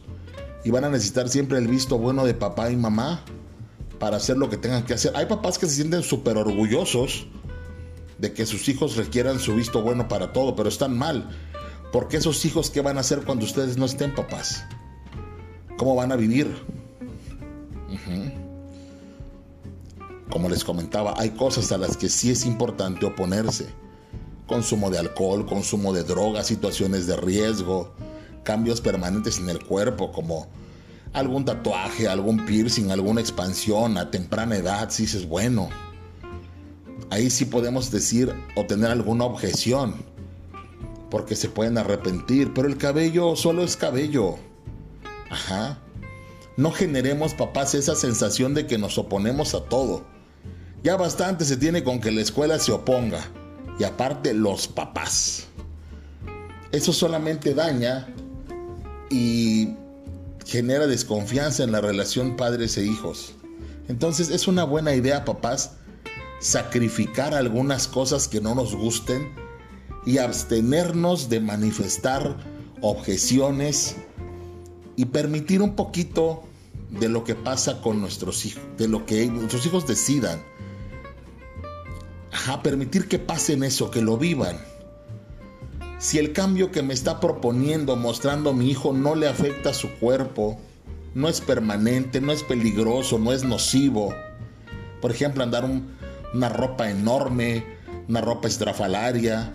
y 0.64 0.70
van 0.70 0.84
a 0.84 0.90
necesitar 0.90 1.28
siempre 1.28 1.58
el 1.58 1.66
visto 1.66 1.98
bueno 1.98 2.24
de 2.24 2.34
papá 2.34 2.70
y 2.70 2.76
mamá 2.76 3.24
para 3.98 4.18
hacer 4.18 4.36
lo 4.36 4.50
que 4.50 4.58
tengan 4.58 4.84
que 4.84 4.94
hacer. 4.94 5.12
Hay 5.16 5.26
papás 5.26 5.58
que 5.58 5.66
se 5.66 5.76
sienten 5.76 6.02
súper 6.02 6.36
orgullosos 6.36 7.26
de 8.18 8.32
que 8.32 8.44
sus 8.46 8.68
hijos 8.68 8.96
requieran 8.96 9.40
su 9.40 9.54
visto 9.54 9.82
bueno 9.82 10.08
para 10.08 10.32
todo, 10.32 10.54
pero 10.54 10.68
están 10.68 10.96
mal. 10.96 11.30
Porque 11.90 12.18
esos 12.18 12.44
hijos, 12.44 12.70
¿qué 12.70 12.82
van 12.82 12.98
a 12.98 13.00
hacer 13.00 13.22
cuando 13.24 13.46
ustedes 13.46 13.78
no 13.78 13.86
estén 13.86 14.14
papás? 14.14 14.64
¿Cómo 15.78 15.94
van 15.94 16.12
a 16.12 16.16
vivir? 16.16 16.54
Como 20.28 20.50
les 20.50 20.64
comentaba, 20.64 21.14
hay 21.16 21.30
cosas 21.30 21.72
a 21.72 21.78
las 21.78 21.96
que 21.96 22.10
sí 22.10 22.30
es 22.30 22.44
importante 22.44 23.06
oponerse. 23.06 23.85
Consumo 24.46 24.90
de 24.90 24.98
alcohol, 24.98 25.44
consumo 25.46 25.92
de 25.92 26.04
drogas, 26.04 26.46
situaciones 26.46 27.06
de 27.06 27.16
riesgo, 27.16 27.92
cambios 28.44 28.80
permanentes 28.80 29.38
en 29.38 29.48
el 29.48 29.64
cuerpo 29.64 30.12
como 30.12 30.46
algún 31.12 31.44
tatuaje, 31.44 32.08
algún 32.08 32.44
piercing, 32.44 32.90
alguna 32.90 33.20
expansión 33.20 33.98
a 33.98 34.10
temprana 34.10 34.56
edad, 34.56 34.90
si 34.90 35.04
es 35.04 35.26
bueno. 35.26 35.68
Ahí 37.10 37.30
sí 37.30 37.44
podemos 37.44 37.90
decir 37.90 38.32
o 38.54 38.66
tener 38.66 38.90
alguna 38.90 39.24
objeción, 39.24 39.94
porque 41.10 41.36
se 41.36 41.48
pueden 41.48 41.78
arrepentir, 41.78 42.52
pero 42.54 42.68
el 42.68 42.76
cabello 42.76 43.34
solo 43.36 43.62
es 43.62 43.76
cabello. 43.76 44.36
Ajá. 45.30 45.78
No 46.56 46.70
generemos, 46.70 47.34
papás, 47.34 47.74
esa 47.74 47.94
sensación 47.94 48.54
de 48.54 48.66
que 48.66 48.78
nos 48.78 48.98
oponemos 48.98 49.54
a 49.54 49.64
todo. 49.64 50.04
Ya 50.82 50.96
bastante 50.96 51.44
se 51.44 51.56
tiene 51.56 51.82
con 51.82 52.00
que 52.00 52.12
la 52.12 52.22
escuela 52.22 52.58
se 52.58 52.72
oponga. 52.72 53.28
Y 53.78 53.84
aparte 53.84 54.34
los 54.34 54.68
papás. 54.68 55.46
Eso 56.72 56.92
solamente 56.92 57.54
daña 57.54 58.08
y 59.10 59.74
genera 60.44 60.86
desconfianza 60.86 61.64
en 61.64 61.72
la 61.72 61.80
relación 61.80 62.36
padres 62.36 62.76
e 62.76 62.84
hijos. 62.84 63.34
Entonces 63.88 64.30
es 64.30 64.48
una 64.48 64.64
buena 64.64 64.94
idea, 64.94 65.24
papás, 65.24 65.72
sacrificar 66.40 67.34
algunas 67.34 67.88
cosas 67.88 68.28
que 68.28 68.40
no 68.40 68.54
nos 68.54 68.74
gusten 68.74 69.32
y 70.04 70.18
abstenernos 70.18 71.28
de 71.28 71.40
manifestar 71.40 72.36
objeciones 72.80 73.96
y 74.96 75.06
permitir 75.06 75.62
un 75.62 75.74
poquito 75.74 76.44
de 76.90 77.08
lo 77.08 77.24
que 77.24 77.34
pasa 77.34 77.80
con 77.80 78.00
nuestros 78.00 78.44
hijos, 78.46 78.62
de 78.78 78.88
lo 78.88 79.04
que 79.04 79.26
nuestros 79.26 79.66
hijos 79.66 79.86
decidan. 79.86 80.42
Ajá, 82.46 82.62
permitir 82.62 83.08
que 83.08 83.18
pasen 83.18 83.64
eso, 83.64 83.90
que 83.90 84.00
lo 84.00 84.18
vivan. 84.18 84.56
Si 85.98 86.20
el 86.20 86.32
cambio 86.32 86.70
que 86.70 86.80
me 86.80 86.94
está 86.94 87.18
proponiendo, 87.18 87.96
mostrando 87.96 88.52
mi 88.52 88.70
hijo, 88.70 88.92
no 88.92 89.16
le 89.16 89.26
afecta 89.26 89.70
a 89.70 89.74
su 89.74 89.90
cuerpo, 89.98 90.56
no 91.12 91.28
es 91.28 91.40
permanente, 91.40 92.20
no 92.20 92.30
es 92.30 92.44
peligroso, 92.44 93.18
no 93.18 93.32
es 93.32 93.42
nocivo. 93.42 94.14
Por 95.02 95.10
ejemplo, 95.10 95.42
andar 95.42 95.68
una 96.34 96.48
ropa 96.48 96.88
enorme, 96.88 97.66
una 98.08 98.20
ropa 98.20 98.46
estrafalaria. 98.46 99.52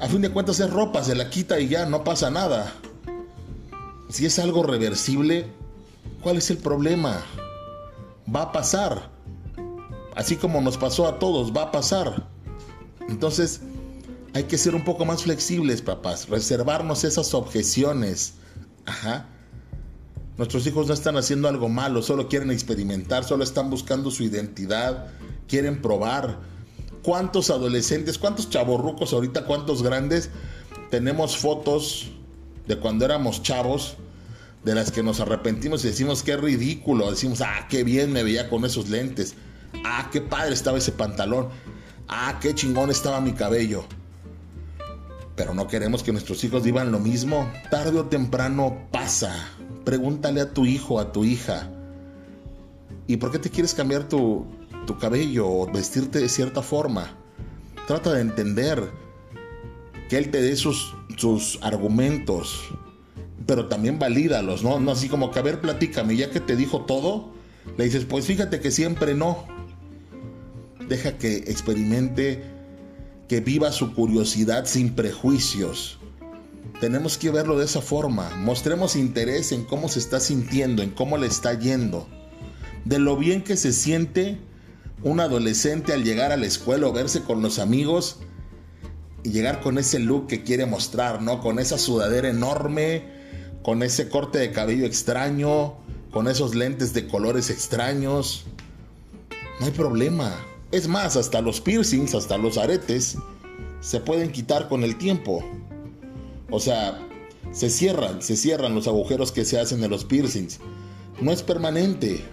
A 0.00 0.08
fin 0.08 0.22
de 0.22 0.30
cuentas 0.30 0.60
es 0.60 0.70
ropa, 0.70 1.04
se 1.04 1.14
la 1.14 1.28
quita 1.28 1.60
y 1.60 1.68
ya 1.68 1.84
no 1.84 2.04
pasa 2.04 2.30
nada. 2.30 2.72
Si 4.08 4.24
es 4.24 4.38
algo 4.38 4.62
reversible, 4.62 5.44
¿cuál 6.22 6.38
es 6.38 6.48
el 6.48 6.56
problema? 6.56 7.22
Va 8.34 8.44
a 8.44 8.52
pasar. 8.52 9.13
Así 10.14 10.36
como 10.36 10.60
nos 10.60 10.78
pasó 10.78 11.06
a 11.06 11.18
todos, 11.18 11.52
va 11.54 11.64
a 11.64 11.72
pasar. 11.72 12.28
Entonces, 13.08 13.60
hay 14.32 14.44
que 14.44 14.58
ser 14.58 14.74
un 14.74 14.84
poco 14.84 15.04
más 15.04 15.22
flexibles, 15.22 15.82
papás. 15.82 16.28
Reservarnos 16.28 17.04
esas 17.04 17.34
objeciones. 17.34 18.34
Ajá. 18.86 19.28
Nuestros 20.36 20.66
hijos 20.66 20.88
no 20.88 20.94
están 20.94 21.16
haciendo 21.16 21.48
algo 21.48 21.68
malo, 21.68 22.02
solo 22.02 22.28
quieren 22.28 22.50
experimentar, 22.50 23.22
solo 23.22 23.44
están 23.44 23.70
buscando 23.70 24.10
su 24.10 24.24
identidad, 24.24 25.06
quieren 25.46 25.80
probar. 25.80 26.40
¿Cuántos 27.02 27.50
adolescentes, 27.50 28.18
cuántos 28.18 28.50
chavorrucos 28.50 29.12
ahorita, 29.12 29.44
cuántos 29.44 29.82
grandes 29.82 30.30
tenemos 30.90 31.36
fotos 31.36 32.10
de 32.66 32.78
cuando 32.78 33.04
éramos 33.04 33.42
chavos 33.42 33.96
de 34.64 34.74
las 34.74 34.90
que 34.90 35.02
nos 35.02 35.20
arrepentimos 35.20 35.84
y 35.84 35.88
decimos 35.88 36.22
qué 36.22 36.36
ridículo, 36.36 37.10
decimos, 37.10 37.40
ah, 37.42 37.66
qué 37.68 37.84
bien 37.84 38.12
me 38.12 38.24
veía 38.24 38.48
con 38.48 38.64
esos 38.64 38.88
lentes, 38.88 39.34
ah, 39.84 40.08
qué 40.12 40.20
padre 40.20 40.54
estaba 40.54 40.78
ese 40.78 40.92
pantalón, 40.92 41.48
ah, 42.08 42.38
qué 42.40 42.54
chingón 42.54 42.90
estaba 42.90 43.20
mi 43.20 43.32
cabello. 43.32 43.84
Pero 45.36 45.52
no 45.52 45.66
queremos 45.66 46.02
que 46.02 46.12
nuestros 46.12 46.42
hijos 46.44 46.62
vivan 46.62 46.92
lo 46.92 47.00
mismo. 47.00 47.50
Tarde 47.70 47.98
o 47.98 48.04
temprano 48.06 48.86
pasa. 48.92 49.34
Pregúntale 49.84 50.40
a 50.40 50.52
tu 50.52 50.64
hijo, 50.64 51.00
a 51.00 51.12
tu 51.12 51.24
hija. 51.24 51.70
¿Y 53.06 53.16
por 53.16 53.32
qué 53.32 53.38
te 53.38 53.50
quieres 53.50 53.74
cambiar 53.74 54.08
tu, 54.08 54.46
cabello 55.00 55.48
o 55.48 55.66
vestirte 55.70 56.20
de 56.20 56.28
cierta 56.28 56.62
forma? 56.62 57.16
Trata 57.86 58.12
de 58.12 58.20
entender 58.20 58.90
que 60.08 60.16
él 60.16 60.30
te 60.30 60.40
dé 60.40 60.56
sus, 60.56 60.94
sus 61.16 61.58
argumentos, 61.62 62.70
pero 63.46 63.66
también 63.66 63.98
valídalos, 63.98 64.62
¿no? 64.62 64.78
No 64.78 64.92
así 64.92 65.08
como 65.08 65.30
que, 65.30 65.38
a 65.40 65.42
ver, 65.42 65.60
platícame, 65.60 66.16
ya 66.16 66.30
que 66.30 66.40
te 66.40 66.56
dijo 66.56 66.82
todo, 66.82 67.32
le 67.76 67.84
dices, 67.84 68.04
pues 68.04 68.26
fíjate 68.26 68.60
que 68.60 68.70
siempre 68.70 69.14
no. 69.14 69.46
Deja 70.88 71.18
que 71.18 71.36
experimente, 71.36 72.42
que 73.28 73.40
viva 73.40 73.72
su 73.72 73.94
curiosidad 73.94 74.66
sin 74.66 74.94
prejuicios. 74.94 75.98
Tenemos 76.80 77.16
que 77.18 77.30
verlo 77.30 77.58
de 77.58 77.64
esa 77.64 77.80
forma. 77.80 78.30
Mostremos 78.36 78.96
interés 78.96 79.52
en 79.52 79.64
cómo 79.64 79.88
se 79.88 79.98
está 79.98 80.20
sintiendo, 80.20 80.82
en 80.82 80.90
cómo 80.90 81.16
le 81.16 81.26
está 81.26 81.58
yendo. 81.58 82.08
De 82.84 82.98
lo 82.98 83.16
bien 83.16 83.42
que 83.42 83.56
se 83.56 83.72
siente 83.72 84.38
un 85.02 85.20
adolescente 85.20 85.92
al 85.92 86.04
llegar 86.04 86.32
a 86.32 86.36
la 86.36 86.46
escuela 86.46 86.86
o 86.86 86.92
verse 86.92 87.22
con 87.22 87.42
los 87.42 87.58
amigos 87.58 88.18
y 89.22 89.30
llegar 89.30 89.60
con 89.60 89.78
ese 89.78 89.98
look 89.98 90.26
que 90.26 90.42
quiere 90.42 90.66
mostrar, 90.66 91.22
¿no? 91.22 91.40
Con 91.40 91.58
esa 91.58 91.78
sudadera 91.78 92.28
enorme, 92.28 93.04
con 93.62 93.82
ese 93.82 94.08
corte 94.08 94.38
de 94.38 94.50
cabello 94.50 94.84
extraño, 94.86 95.76
con 96.10 96.28
esos 96.28 96.54
lentes 96.54 96.92
de 96.92 97.06
colores 97.06 97.50
extraños. 97.50 98.44
No 99.60 99.66
hay 99.66 99.72
problema. 99.72 100.34
Es 100.74 100.88
más, 100.88 101.14
hasta 101.14 101.40
los 101.40 101.60
piercings, 101.60 102.16
hasta 102.16 102.36
los 102.36 102.58
aretes, 102.58 103.16
se 103.80 104.00
pueden 104.00 104.32
quitar 104.32 104.68
con 104.68 104.82
el 104.82 104.96
tiempo. 104.96 105.40
O 106.50 106.58
sea, 106.58 106.98
se 107.52 107.70
cierran, 107.70 108.20
se 108.20 108.34
cierran 108.34 108.74
los 108.74 108.88
agujeros 108.88 109.30
que 109.30 109.44
se 109.44 109.60
hacen 109.60 109.84
en 109.84 109.90
los 109.90 110.04
piercings. 110.04 110.58
No 111.20 111.30
es 111.30 111.44
permanente. 111.44 112.24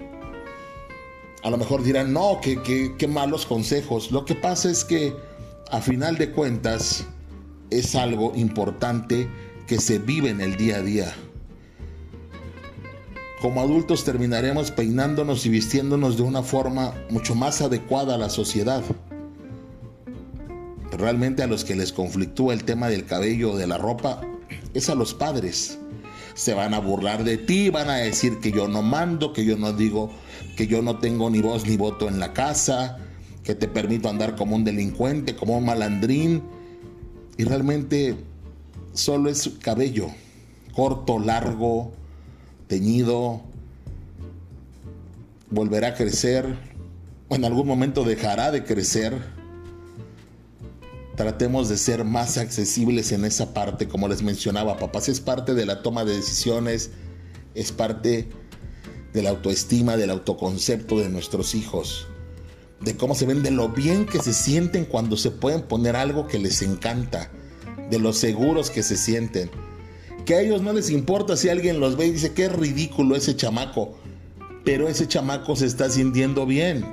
A 1.43 1.51
lo 1.51 1.57
mejor 1.57 1.83
dirán, 1.83 2.13
no, 2.13 2.39
qué, 2.41 2.95
qué 2.97 3.07
malos 3.07 3.45
consejos. 3.45 4.09
Lo 4.09 4.25
que 4.25 4.33
pasa 4.33 4.71
es 4.71 4.83
que, 4.83 5.15
a 5.69 5.79
final 5.79 6.17
de 6.17 6.31
cuentas, 6.31 7.05
es 7.69 7.93
algo 7.93 8.33
importante 8.35 9.29
que 9.67 9.79
se 9.79 9.99
vive 9.99 10.31
en 10.31 10.41
el 10.41 10.57
día 10.57 10.77
a 10.77 10.81
día. 10.81 11.15
Como 13.41 13.59
adultos 13.59 14.03
terminaremos 14.03 14.69
peinándonos 14.69 15.47
y 15.47 15.49
vistiéndonos 15.49 16.15
de 16.15 16.21
una 16.21 16.43
forma 16.43 16.93
mucho 17.09 17.33
más 17.33 17.59
adecuada 17.61 18.13
a 18.13 18.17
la 18.19 18.29
sociedad. 18.29 18.83
Realmente 20.91 21.41
a 21.41 21.47
los 21.47 21.65
que 21.65 21.75
les 21.75 21.91
conflictúa 21.91 22.53
el 22.53 22.63
tema 22.65 22.87
del 22.87 23.05
cabello 23.05 23.53
o 23.53 23.57
de 23.57 23.65
la 23.65 23.79
ropa 23.79 24.21
es 24.75 24.89
a 24.89 24.95
los 24.95 25.15
padres. 25.15 25.79
Se 26.35 26.53
van 26.53 26.75
a 26.75 26.79
burlar 26.79 27.23
de 27.23 27.37
ti, 27.39 27.71
van 27.71 27.89
a 27.89 27.95
decir 27.95 28.39
que 28.41 28.51
yo 28.51 28.67
no 28.67 28.83
mando, 28.83 29.33
que 29.33 29.43
yo 29.43 29.57
no 29.57 29.73
digo, 29.73 30.11
que 30.55 30.67
yo 30.67 30.83
no 30.83 30.99
tengo 30.99 31.31
ni 31.31 31.41
voz 31.41 31.65
ni 31.65 31.77
voto 31.77 32.07
en 32.07 32.19
la 32.19 32.33
casa, 32.33 32.99
que 33.43 33.55
te 33.55 33.67
permito 33.67 34.07
andar 34.07 34.35
como 34.35 34.55
un 34.55 34.63
delincuente, 34.63 35.35
como 35.35 35.57
un 35.57 35.65
malandrín. 35.65 36.43
Y 37.37 37.43
realmente 37.45 38.15
solo 38.93 39.31
es 39.31 39.49
cabello, 39.63 40.09
corto, 40.75 41.17
largo, 41.17 41.91
teñido, 42.71 43.41
volverá 45.49 45.89
a 45.89 45.93
crecer, 45.93 46.45
o 47.27 47.35
en 47.35 47.43
algún 47.43 47.67
momento 47.67 48.05
dejará 48.05 48.49
de 48.49 48.63
crecer. 48.63 49.13
Tratemos 51.17 51.67
de 51.67 51.75
ser 51.75 52.05
más 52.05 52.37
accesibles 52.37 53.11
en 53.11 53.25
esa 53.25 53.53
parte, 53.53 53.89
como 53.89 54.07
les 54.07 54.23
mencionaba, 54.23 54.77
papás, 54.77 55.09
es 55.09 55.19
parte 55.19 55.53
de 55.53 55.65
la 55.65 55.83
toma 55.83 56.05
de 56.05 56.15
decisiones, 56.15 56.91
es 57.55 57.73
parte 57.73 58.29
de 59.11 59.21
la 59.21 59.31
autoestima, 59.31 59.97
del 59.97 60.09
autoconcepto 60.09 60.97
de 60.99 61.09
nuestros 61.09 61.55
hijos, 61.55 62.07
de 62.79 62.95
cómo 62.95 63.15
se 63.15 63.25
ven, 63.25 63.43
de 63.43 63.51
lo 63.51 63.67
bien 63.67 64.05
que 64.05 64.19
se 64.19 64.31
sienten 64.31 64.85
cuando 64.85 65.17
se 65.17 65.29
pueden 65.29 65.63
poner 65.63 65.97
algo 65.97 66.25
que 66.25 66.39
les 66.39 66.61
encanta 66.61 67.31
de 67.89 67.99
los 67.99 68.17
seguros 68.17 68.69
que 68.69 68.81
se 68.81 68.95
sienten. 68.95 69.51
Que 70.25 70.35
a 70.35 70.41
ellos 70.41 70.61
no 70.61 70.73
les 70.73 70.89
importa 70.89 71.35
si 71.35 71.49
alguien 71.49 71.79
los 71.79 71.97
ve 71.97 72.07
y 72.07 72.11
dice 72.11 72.33
es 72.35 72.51
ridículo 72.51 73.15
ese 73.15 73.35
chamaco, 73.35 73.95
pero 74.63 74.87
ese 74.87 75.07
chamaco 75.07 75.55
se 75.55 75.65
está 75.65 75.89
sintiendo 75.89 76.45
bien. 76.45 76.85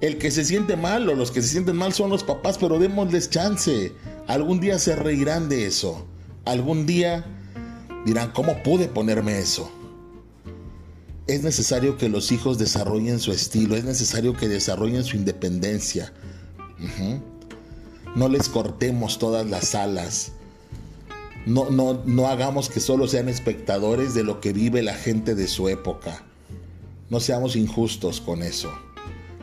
El 0.00 0.18
que 0.18 0.30
se 0.30 0.44
siente 0.44 0.76
mal 0.76 1.08
o 1.08 1.14
los 1.14 1.30
que 1.30 1.42
se 1.42 1.48
sienten 1.48 1.76
mal 1.76 1.92
son 1.92 2.10
los 2.10 2.22
papás, 2.22 2.58
pero 2.58 2.78
démosles 2.78 3.30
chance. 3.30 3.92
Algún 4.26 4.60
día 4.60 4.78
se 4.78 4.94
reirán 4.94 5.48
de 5.48 5.66
eso. 5.66 6.06
Algún 6.44 6.86
día 6.86 7.24
dirán, 8.04 8.32
¿cómo 8.32 8.62
pude 8.62 8.88
ponerme 8.88 9.38
eso? 9.38 9.70
es 11.26 11.42
necesario 11.42 11.96
que 11.96 12.08
los 12.08 12.30
hijos 12.30 12.58
desarrollen 12.58 13.18
su 13.18 13.32
estilo, 13.32 13.76
es 13.76 13.84
necesario 13.84 14.34
que 14.34 14.48
desarrollen 14.48 15.04
su 15.04 15.16
independencia. 15.16 16.12
No 18.14 18.28
les 18.28 18.48
cortemos 18.48 19.18
todas 19.18 19.46
las 19.46 19.74
alas. 19.74 20.32
No, 21.46 21.70
no, 21.70 22.02
no 22.04 22.26
hagamos 22.26 22.68
que 22.68 22.80
solo 22.80 23.06
sean 23.06 23.28
espectadores 23.28 24.14
de 24.14 24.24
lo 24.24 24.40
que 24.40 24.52
vive 24.52 24.82
la 24.82 24.94
gente 24.94 25.36
de 25.36 25.46
su 25.46 25.68
época. 25.68 26.24
No 27.08 27.20
seamos 27.20 27.54
injustos 27.54 28.20
con 28.20 28.42
eso. 28.42 28.72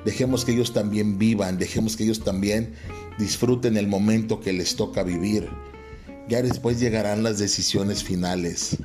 Dejemos 0.03 0.43
que 0.43 0.51
ellos 0.51 0.73
también 0.73 1.17
vivan, 1.17 1.57
dejemos 1.57 1.95
que 1.95 2.03
ellos 2.03 2.19
también 2.19 2.73
disfruten 3.17 3.77
el 3.77 3.87
momento 3.87 4.41
que 4.41 4.51
les 4.51 4.75
toca 4.75 5.03
vivir. 5.03 5.47
Ya 6.27 6.41
después 6.41 6.81
llegarán 6.81 7.23
las 7.23 7.39
decisiones 7.39 8.03
finales. 8.03 8.77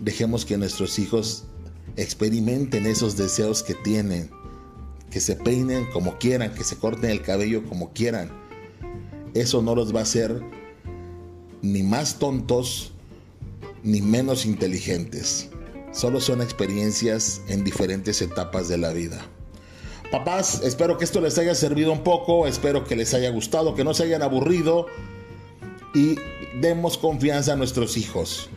Dejemos 0.00 0.46
que 0.46 0.56
nuestros 0.56 0.98
hijos 0.98 1.44
experimenten 1.96 2.86
esos 2.86 3.18
deseos 3.18 3.62
que 3.62 3.74
tienen, 3.74 4.30
que 5.10 5.20
se 5.20 5.36
peinen 5.36 5.84
como 5.92 6.16
quieran, 6.16 6.54
que 6.54 6.64
se 6.64 6.76
corten 6.76 7.10
el 7.10 7.20
cabello 7.20 7.64
como 7.68 7.92
quieran. 7.92 8.30
Eso 9.34 9.60
no 9.60 9.74
los 9.74 9.94
va 9.94 10.00
a 10.00 10.04
hacer 10.04 10.42
ni 11.62 11.82
más 11.82 12.18
tontos 12.18 12.92
ni 13.82 14.00
menos 14.00 14.46
inteligentes. 14.46 15.50
Solo 15.92 16.20
son 16.20 16.42
experiencias 16.42 17.40
en 17.48 17.64
diferentes 17.64 18.20
etapas 18.22 18.68
de 18.68 18.78
la 18.78 18.92
vida. 18.92 19.20
Papás, 20.10 20.62
espero 20.62 20.96
que 20.96 21.04
esto 21.04 21.20
les 21.20 21.36
haya 21.38 21.54
servido 21.54 21.92
un 21.92 22.02
poco, 22.02 22.46
espero 22.46 22.84
que 22.84 22.96
les 22.96 23.12
haya 23.14 23.30
gustado, 23.30 23.74
que 23.74 23.84
no 23.84 23.92
se 23.94 24.04
hayan 24.04 24.22
aburrido 24.22 24.86
y 25.94 26.16
demos 26.60 26.96
confianza 26.96 27.52
a 27.52 27.56
nuestros 27.56 27.96
hijos. 27.96 28.48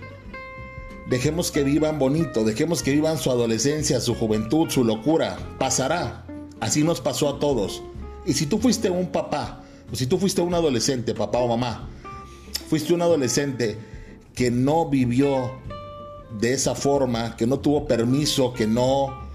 Dejemos 1.09 1.51
que 1.51 1.63
vivan 1.63 1.99
bonito, 1.99 2.45
dejemos 2.45 2.83
que 2.83 2.91
vivan 2.91 3.17
su 3.17 3.31
adolescencia, 3.31 3.99
su 3.99 4.15
juventud, 4.15 4.69
su 4.69 4.85
locura. 4.85 5.37
Pasará. 5.59 6.25
Así 6.61 6.83
nos 6.83 7.01
pasó 7.01 7.27
a 7.27 7.39
todos. 7.39 7.83
Y 8.25 8.33
si 8.33 8.45
tú 8.45 8.59
fuiste 8.59 8.89
un 8.89 9.11
papá, 9.11 9.63
o 9.91 9.95
si 9.95 10.05
tú 10.05 10.17
fuiste 10.17 10.41
un 10.41 10.53
adolescente, 10.53 11.13
papá 11.13 11.39
o 11.39 11.49
mamá, 11.49 11.89
fuiste 12.71 12.93
un 12.93 13.01
adolescente 13.01 13.75
que 14.33 14.49
no 14.49 14.87
vivió 14.87 15.51
de 16.39 16.53
esa 16.53 16.73
forma, 16.73 17.35
que 17.35 17.45
no 17.45 17.59
tuvo 17.59 17.85
permiso, 17.85 18.53
que 18.53 18.65
no 18.65 19.29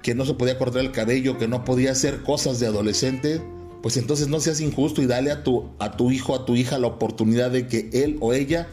que 0.00 0.14
no 0.14 0.24
se 0.24 0.32
podía 0.32 0.56
cortar 0.56 0.80
el 0.80 0.90
cabello, 0.90 1.36
que 1.36 1.48
no 1.48 1.66
podía 1.66 1.92
hacer 1.92 2.22
cosas 2.22 2.60
de 2.60 2.68
adolescente, 2.68 3.42
pues 3.82 3.98
entonces 3.98 4.28
no 4.28 4.40
seas 4.40 4.62
injusto 4.62 5.02
y 5.02 5.06
dale 5.06 5.30
a 5.30 5.44
tu, 5.44 5.68
a 5.78 5.98
tu 5.98 6.10
hijo, 6.10 6.34
a 6.34 6.46
tu 6.46 6.56
hija 6.56 6.78
la 6.78 6.86
oportunidad 6.86 7.50
de 7.50 7.68
que 7.68 7.90
él 7.92 8.16
o 8.20 8.32
ella 8.32 8.68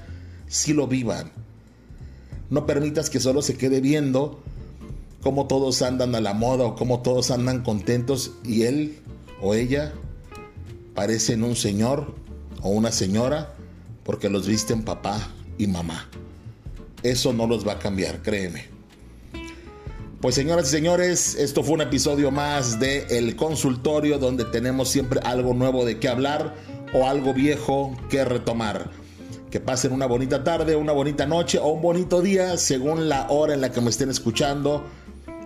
sí 0.47 0.71
lo 0.71 0.87
vivan. 0.87 1.33
No 2.49 2.65
permitas 2.65 3.09
que 3.09 3.19
solo 3.19 3.41
se 3.41 3.57
quede 3.57 3.81
viendo 3.81 4.39
cómo 5.21 5.47
todos 5.47 5.81
andan 5.81 6.15
a 6.15 6.21
la 6.21 6.33
moda 6.33 6.63
o 6.63 6.75
cómo 6.75 7.01
todos 7.01 7.31
andan 7.31 7.63
contentos 7.63 8.31
y 8.45 8.61
él 8.61 8.99
o 9.41 9.55
ella 9.55 9.91
parecen 10.95 11.43
un 11.43 11.57
señor 11.57 12.15
o 12.61 12.69
una 12.69 12.93
señora 12.93 13.55
porque 14.09 14.27
los 14.27 14.47
visten 14.47 14.81
papá 14.81 15.19
y 15.59 15.67
mamá. 15.67 16.09
Eso 17.03 17.31
no 17.31 17.45
los 17.45 17.67
va 17.67 17.73
a 17.73 17.77
cambiar, 17.77 18.23
créeme. 18.23 18.65
Pues 20.19 20.33
señoras 20.33 20.67
y 20.69 20.71
señores, 20.71 21.35
esto 21.35 21.63
fue 21.63 21.75
un 21.75 21.81
episodio 21.81 22.31
más 22.31 22.79
de 22.79 23.05
El 23.11 23.35
Consultorio 23.35 24.17
donde 24.17 24.45
tenemos 24.45 24.89
siempre 24.89 25.19
algo 25.19 25.53
nuevo 25.53 25.85
de 25.85 25.99
qué 25.99 26.09
hablar 26.09 26.55
o 26.91 27.07
algo 27.07 27.35
viejo 27.35 27.95
que 28.09 28.25
retomar. 28.25 28.89
Que 29.51 29.59
pasen 29.59 29.91
una 29.91 30.07
bonita 30.07 30.43
tarde, 30.43 30.75
una 30.75 30.93
bonita 30.93 31.27
noche 31.27 31.59
o 31.59 31.67
un 31.67 31.83
bonito 31.83 32.23
día 32.23 32.57
según 32.57 33.09
la 33.09 33.29
hora 33.29 33.53
en 33.53 33.61
la 33.61 33.71
que 33.71 33.79
me 33.79 33.91
estén 33.91 34.09
escuchando 34.09 34.85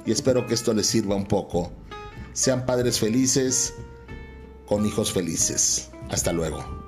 y 0.05 0.13
espero 0.13 0.47
que 0.47 0.53
esto 0.53 0.73
les 0.73 0.87
sirva 0.87 1.17
un 1.17 1.25
poco. 1.25 1.73
Sean 2.31 2.65
padres 2.65 2.97
felices 2.97 3.73
con 4.65 4.85
hijos 4.85 5.11
felices. 5.11 5.89
Hasta 6.09 6.31
luego. 6.31 6.82